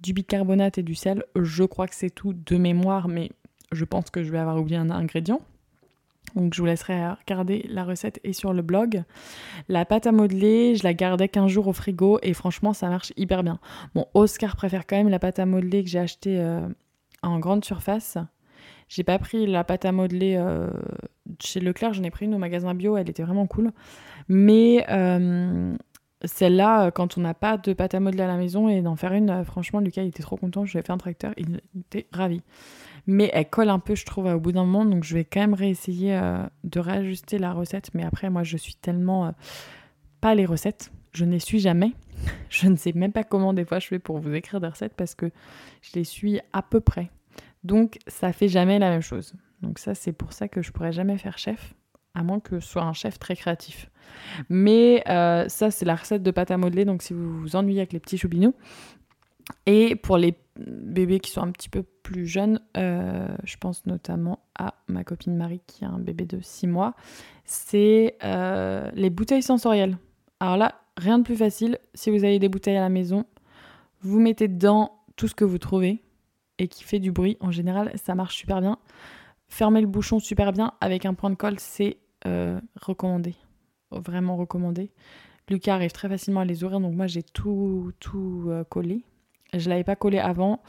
du 0.02 0.14
bicarbonate 0.14 0.78
et 0.80 0.84
du 0.84 0.96
sel. 0.96 1.24
Je 1.36 1.64
crois 1.64 1.88
que 1.88 1.96
c'est 1.96 2.10
tout 2.10 2.34
de 2.34 2.58
mémoire, 2.58 3.08
mais 3.08 3.32
je 3.72 3.86
pense 3.86 4.10
que 4.10 4.24
je 4.24 4.32
vais 4.32 4.40
avoir 4.40 4.60
oublié 4.60 4.78
un 4.78 4.90
ingrédient. 4.90 5.42
Donc 6.36 6.54
je 6.54 6.62
vous 6.62 6.66
laisserai 6.66 7.10
regarder 7.10 7.66
la 7.70 7.84
recette 7.84 8.20
et 8.24 8.34
sur 8.34 8.54
le 8.54 8.62
blog. 8.62 9.04
La 9.70 9.86
pâte 9.86 10.08
à 10.08 10.12
modeler, 10.12 10.76
je 10.76 10.84
la 10.84 10.94
gardais 10.94 11.28
15 11.28 11.50
jours 11.50 11.68
au 11.68 11.74
frigo 11.74 12.20
et 12.24 12.34
franchement 12.34 12.74
ça 12.74 12.90
marche 12.90 13.14
hyper 13.18 13.44
bien. 13.44 13.60
Bon, 13.94 14.08
Oscar 14.14 14.56
préfère 14.56 14.88
quand 14.88 14.96
même 14.96 15.10
la 15.10 15.20
pâte 15.20 15.40
à 15.40 15.46
modeler 15.46 15.84
que 15.84 15.90
j'ai 15.90 16.00
achetée 16.00 16.40
euh, 16.40 16.68
en 17.22 17.40
grande 17.40 17.64
surface. 17.64 18.18
J'ai 18.90 19.04
pas 19.04 19.18
pris 19.20 19.48
la 19.48 19.64
pâte 19.64 19.86
à 19.86 19.92
modeler 19.92 20.36
euh, 20.38 20.70
chez 21.40 21.60
Leclerc, 21.60 21.94
j'en 21.94 22.04
ai 22.04 22.12
pris 22.12 22.26
une 22.26 22.36
au 22.36 22.38
magasin 22.38 22.74
bio, 22.74 22.98
elle 22.98 23.10
était 23.10 23.24
vraiment 23.24 23.48
cool. 23.48 23.72
Mais 24.28 24.86
euh, 24.90 25.76
celle-là, 26.24 26.92
quand 26.92 27.18
on 27.18 27.22
n'a 27.22 27.34
pas 27.34 27.58
de 27.58 27.74
pâte 27.74 27.96
à 27.96 28.00
modeler 28.00 28.24
à 28.24 28.28
la 28.28 28.38
maison 28.38 28.70
et 28.70 28.82
d'en 28.82 28.96
faire 28.96 29.14
une, 29.14 29.44
franchement 29.46 29.80
Lucas 29.80 30.04
était 30.04 30.24
trop 30.24 30.38
content, 30.38 30.66
je 30.66 30.74
lui 30.74 30.80
ai 30.80 30.82
fait 30.82 30.92
un 30.92 30.98
tracteur, 30.98 31.34
il 31.38 31.62
était 31.80 32.08
ravi 32.12 32.42
mais 33.06 33.30
elle 33.34 33.50
colle 33.50 33.70
un 33.70 33.80
peu, 33.80 33.96
je 33.96 34.06
trouve, 34.06 34.26
au 34.26 34.40
bout 34.40 34.52
d'un 34.52 34.66
moment. 34.66 34.86
Donc 34.86 35.04
je 35.04 35.14
vais 35.14 35.26
quand 35.26 35.42
même 35.42 35.54
réessayer 35.54 36.16
euh, 36.16 36.44
de 36.64 36.80
réajuster 36.80 37.38
la 37.38 37.54
recette. 37.54 37.94
Mais 37.94 38.04
après, 38.04 38.30
moi, 38.30 38.44
je 38.44 38.58
suis 38.58 38.76
tellement 38.76 39.28
euh, 39.28 39.32
pas 40.22 40.36
les 40.36 40.46
recettes. 40.46 40.92
Je 41.14 41.26
ne 41.26 41.32
les 41.32 41.40
suis 41.40 41.60
jamais. 41.60 41.92
Je 42.50 42.68
ne 42.68 42.76
sais 42.76 42.94
même 42.94 43.12
pas 43.12 43.24
comment 43.24 43.54
des 43.54 43.66
fois 43.66 43.80
je 43.80 43.88
fais 43.88 44.00
pour 44.00 44.20
vous 44.20 44.34
écrire 44.34 44.62
des 44.62 44.68
recettes 44.68 44.94
parce 44.96 45.16
que 45.16 45.32
je 45.82 45.90
les 45.96 46.04
suis 46.04 46.40
à 46.54 46.62
peu 46.62 46.80
près. 46.80 47.10
Donc 47.64 47.98
ça 48.08 48.32
fait 48.32 48.48
jamais 48.48 48.78
la 48.80 48.90
même 48.92 49.02
chose. 49.02 49.34
Donc 49.62 49.80
ça, 49.80 49.96
c'est 49.96 50.12
pour 50.12 50.32
ça 50.32 50.48
que 50.48 50.62
je 50.62 50.72
pourrais 50.72 50.92
jamais 50.92 51.18
faire 51.18 51.38
chef, 51.38 51.74
à 52.14 52.24
moins 52.24 52.40
que 52.40 52.60
ce 52.60 52.70
soit 52.70 52.84
un 52.84 52.94
chef 52.94 53.18
très 53.18 53.36
créatif. 53.36 53.90
Mais 54.50 55.04
euh, 55.10 55.50
ça, 55.50 55.72
c'est 55.72 55.86
la 55.86 55.96
recette 55.96 56.22
de 56.22 56.32
pâte 56.32 56.52
à 56.52 56.58
modeler. 56.58 56.86
Donc 56.86 57.02
si 57.02 57.14
vous 57.14 57.40
vous 57.40 57.56
ennuyez 57.56 57.80
avec 57.80 57.94
les 57.94 58.00
petits 58.00 58.18
choubinous, 58.18 58.54
et 59.66 59.96
pour 59.96 60.18
les 60.18 60.36
bébés 60.58 61.20
qui 61.20 61.32
sont 61.32 61.42
un 61.42 61.52
petit 61.52 61.70
peu 61.70 61.84
plus 61.84 62.28
jeunes, 62.28 62.60
euh, 62.78 63.36
je 63.44 63.58
pense 63.58 63.86
notamment 63.86 64.40
à 64.58 64.76
ma 64.88 65.04
copine 65.04 65.36
Marie 65.36 65.62
qui 65.66 65.86
a 65.86 65.90
un 65.90 66.00
bébé 66.00 66.26
de 66.26 66.40
6 66.42 66.68
mois, 66.68 66.96
c'est 67.46 68.18
euh, 68.24 68.90
les 68.94 69.10
bouteilles 69.10 69.44
sensorielles. 69.44 69.98
Alors 70.40 70.58
là, 70.58 70.76
rien 70.98 71.18
de 71.20 71.24
plus 71.24 71.36
facile, 71.36 71.80
si 71.94 72.12
vous 72.12 72.24
avez 72.24 72.40
des 72.40 72.50
bouteilles 72.50 72.78
à 72.78 72.82
la 72.82 72.90
maison, 72.90 73.26
vous 74.02 74.20
mettez 74.20 74.48
dedans 74.48 75.00
tout 75.16 75.28
ce 75.28 75.36
que 75.36 75.46
vous 75.46 75.58
trouvez 75.58 76.04
et 76.60 76.68
qui 76.68 76.84
fait 76.84 77.00
du 77.00 77.12
bruit. 77.12 77.38
En 77.40 77.52
général, 77.52 77.92
ça 77.96 78.16
marche 78.16 78.36
super 78.36 78.62
bien. 78.62 78.78
Fermez 79.48 79.82
le 79.82 79.88
bouchon 79.88 80.20
super 80.20 80.52
bien 80.52 80.74
avec 80.82 81.06
un 81.06 81.14
point 81.14 81.30
de 81.30 81.36
colle, 81.36 81.60
c'est 81.60 81.98
euh, 82.28 82.60
recommandé. 82.80 83.36
Vraiment 83.92 84.36
recommandé. 84.36 84.92
Lucas 85.50 85.76
arrive 85.76 85.92
très 85.92 86.10
facilement 86.10 86.42
à 86.42 86.46
les 86.46 86.64
ouvrir, 86.64 86.80
donc 86.80 86.96
moi 86.96 87.08
j'ai 87.08 87.22
tout, 87.22 87.92
tout 88.00 88.50
collé 88.70 89.04
je 89.54 89.70
l'avais 89.70 89.84
pas 89.84 89.96
collé 89.96 90.20
avant. 90.20 90.62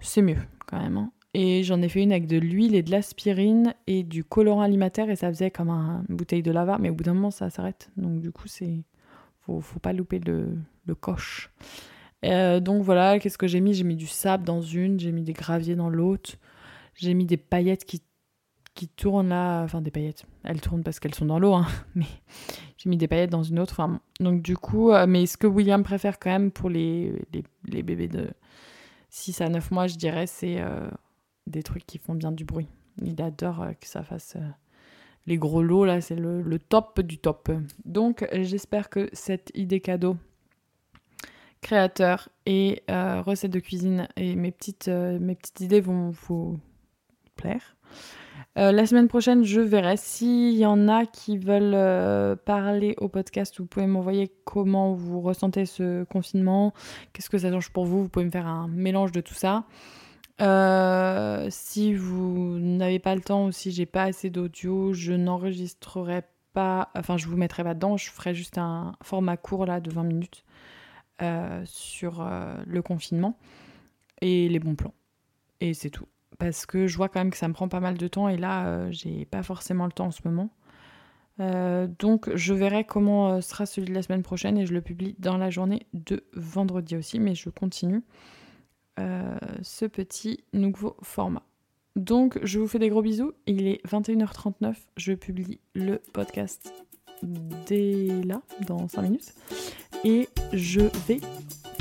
C'est 0.00 0.22
mieux 0.22 0.38
quand 0.66 0.80
même. 0.80 0.96
Hein. 0.96 1.12
Et 1.32 1.62
j'en 1.62 1.80
ai 1.80 1.88
fait 1.88 2.02
une 2.02 2.12
avec 2.12 2.26
de 2.26 2.38
l'huile 2.38 2.74
et 2.74 2.82
de 2.82 2.90
l'aspirine 2.90 3.74
et 3.86 4.02
du 4.02 4.24
colorant 4.24 4.62
alimentaire 4.62 5.10
et 5.10 5.16
ça 5.16 5.28
faisait 5.28 5.50
comme 5.50 5.70
une 5.70 6.16
bouteille 6.16 6.42
de 6.42 6.50
lava. 6.50 6.78
Mais 6.78 6.90
au 6.90 6.94
bout 6.94 7.04
d'un 7.04 7.14
moment, 7.14 7.30
ça 7.30 7.50
s'arrête. 7.50 7.90
Donc 7.96 8.20
du 8.20 8.32
coup, 8.32 8.48
c'est 8.48 8.82
faut, 9.40 9.60
faut 9.60 9.78
pas 9.78 9.92
louper 9.92 10.18
le, 10.18 10.56
coche. 11.00 11.50
Euh, 12.24 12.58
donc 12.58 12.82
voilà, 12.82 13.20
qu'est-ce 13.20 13.38
que 13.38 13.46
j'ai 13.46 13.60
mis? 13.60 13.74
J'ai 13.74 13.84
mis 13.84 13.94
du 13.94 14.08
sable 14.08 14.44
dans 14.44 14.60
une, 14.60 14.98
j'ai 14.98 15.12
mis 15.12 15.22
des 15.22 15.32
graviers 15.32 15.76
dans 15.76 15.88
l'autre, 15.88 16.32
j'ai 16.94 17.14
mis 17.14 17.26
des 17.26 17.36
paillettes 17.36 17.84
qui, 17.84 18.02
qui 18.80 18.88
tournent 18.88 19.28
là, 19.28 19.62
enfin 19.62 19.82
des 19.82 19.90
paillettes, 19.90 20.24
elles 20.42 20.62
tournent 20.62 20.82
parce 20.82 21.00
qu'elles 21.00 21.14
sont 21.14 21.26
dans 21.26 21.38
l'eau, 21.38 21.52
hein, 21.52 21.66
mais 21.94 22.06
j'ai 22.78 22.88
mis 22.88 22.96
des 22.96 23.08
paillettes 23.08 23.28
dans 23.28 23.42
une 23.42 23.58
autre. 23.58 23.74
Enfin, 23.74 24.00
donc 24.20 24.40
du 24.40 24.56
coup, 24.56 24.90
euh, 24.90 25.04
mais 25.06 25.26
ce 25.26 25.36
que 25.36 25.46
William 25.46 25.82
préfère 25.82 26.18
quand 26.18 26.30
même 26.30 26.50
pour 26.50 26.70
les, 26.70 27.12
les, 27.66 27.82
bébés 27.82 28.08
de 28.08 28.30
6 29.10 29.42
à 29.42 29.50
9 29.50 29.70
mois, 29.70 29.86
je 29.86 29.96
dirais, 29.96 30.26
c'est 30.26 30.62
euh, 30.62 30.88
des 31.46 31.62
trucs 31.62 31.84
qui 31.84 31.98
font 31.98 32.14
bien 32.14 32.32
du 32.32 32.46
bruit. 32.46 32.68
Il 33.02 33.20
adore 33.20 33.60
euh, 33.60 33.72
que 33.74 33.86
ça 33.86 34.02
fasse 34.02 34.38
les 35.26 35.36
gros 35.36 35.62
lots, 35.62 35.84
là, 35.84 36.00
c'est 36.00 36.16
le, 36.16 36.58
top 36.58 37.02
du 37.02 37.18
top. 37.18 37.52
Donc 37.84 38.26
j'espère 38.32 38.88
que 38.88 39.10
cette 39.12 39.52
idée 39.54 39.80
cadeau 39.80 40.16
créateur 41.60 42.30
et 42.46 42.82
recette 42.88 43.50
de 43.50 43.60
cuisine 43.60 44.08
et 44.16 44.34
mes 44.36 44.50
petites, 44.50 44.88
mes 44.88 45.34
petites 45.34 45.60
idées 45.60 45.82
vont 45.82 46.08
vous 46.08 46.58
plaire. 47.36 47.76
Euh, 48.60 48.72
la 48.72 48.84
semaine 48.84 49.08
prochaine, 49.08 49.42
je 49.42 49.60
verrai. 49.60 49.96
S'il 49.96 50.54
y 50.54 50.66
en 50.66 50.86
a 50.86 51.06
qui 51.06 51.38
veulent 51.38 51.72
euh, 51.74 52.36
parler 52.36 52.94
au 52.98 53.08
podcast, 53.08 53.58
vous 53.58 53.64
pouvez 53.64 53.86
m'envoyer 53.86 54.30
comment 54.44 54.92
vous 54.92 55.22
ressentez 55.22 55.64
ce 55.64 56.04
confinement, 56.04 56.74
qu'est-ce 57.12 57.30
que 57.30 57.38
ça 57.38 57.50
change 57.50 57.70
pour 57.70 57.86
vous. 57.86 58.02
Vous 58.02 58.08
pouvez 58.10 58.26
me 58.26 58.30
faire 58.30 58.46
un 58.46 58.68
mélange 58.68 59.12
de 59.12 59.22
tout 59.22 59.34
ça. 59.34 59.64
Euh, 60.42 61.46
si 61.48 61.94
vous 61.94 62.58
n'avez 62.58 62.98
pas 62.98 63.14
le 63.14 63.22
temps 63.22 63.46
ou 63.46 63.52
si 63.52 63.72
j'ai 63.72 63.86
pas 63.86 64.04
assez 64.04 64.28
d'audio, 64.28 64.92
je 64.92 65.14
n'enregistrerai 65.14 66.22
pas, 66.52 66.90
enfin 66.94 67.16
je 67.16 67.28
vous 67.28 67.36
mettrai 67.36 67.64
pas 67.64 67.74
dedans, 67.74 67.96
je 67.96 68.10
ferai 68.10 68.34
juste 68.34 68.58
un 68.58 68.94
format 69.02 69.36
court 69.36 69.66
là 69.66 69.80
de 69.80 69.90
20 69.90 70.02
minutes 70.02 70.44
sur 71.64 72.26
le 72.66 72.80
confinement 72.80 73.36
et 74.22 74.48
les 74.48 74.58
bons 74.58 74.74
plans. 74.74 74.94
Et 75.60 75.74
c'est 75.74 75.90
tout 75.90 76.06
parce 76.40 76.64
que 76.64 76.86
je 76.86 76.96
vois 76.96 77.08
quand 77.08 77.20
même 77.20 77.30
que 77.30 77.36
ça 77.36 77.46
me 77.46 77.52
prend 77.52 77.68
pas 77.68 77.80
mal 77.80 77.96
de 77.96 78.08
temps 78.08 78.28
et 78.28 78.38
là, 78.38 78.66
euh, 78.66 78.88
j'ai 78.90 79.26
pas 79.26 79.42
forcément 79.44 79.84
le 79.84 79.92
temps 79.92 80.06
en 80.06 80.10
ce 80.10 80.22
moment. 80.24 80.50
Euh, 81.38 81.86
donc 81.98 82.34
je 82.34 82.52
verrai 82.54 82.84
comment 82.84 83.28
euh, 83.28 83.40
sera 83.40 83.66
celui 83.66 83.88
de 83.88 83.94
la 83.94 84.02
semaine 84.02 84.22
prochaine 84.22 84.58
et 84.58 84.66
je 84.66 84.72
le 84.72 84.80
publie 84.80 85.14
dans 85.18 85.36
la 85.36 85.50
journée 85.50 85.86
de 85.92 86.24
vendredi 86.34 86.96
aussi, 86.96 87.20
mais 87.20 87.36
je 87.36 87.50
continue 87.50 88.02
ce 89.62 89.86
petit 89.86 90.44
nouveau 90.52 90.94
format. 91.00 91.42
Donc 91.96 92.38
je 92.42 92.58
vous 92.58 92.68
fais 92.68 92.78
des 92.78 92.90
gros 92.90 93.00
bisous, 93.00 93.32
il 93.46 93.66
est 93.66 93.82
21h39, 93.86 94.74
je 94.98 95.14
publie 95.14 95.58
le 95.74 96.02
podcast 96.12 96.70
dès 97.22 98.08
là, 98.26 98.42
dans 98.66 98.88
5 98.88 99.00
minutes, 99.00 99.32
et 100.04 100.28
je 100.52 100.82
vais 101.08 101.20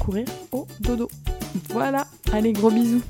courir 0.01 0.27
au 0.53 0.65
dodo. 0.79 1.09
Voilà, 1.67 2.07
allez 2.31 2.53
gros 2.53 2.71
bisous 2.71 3.03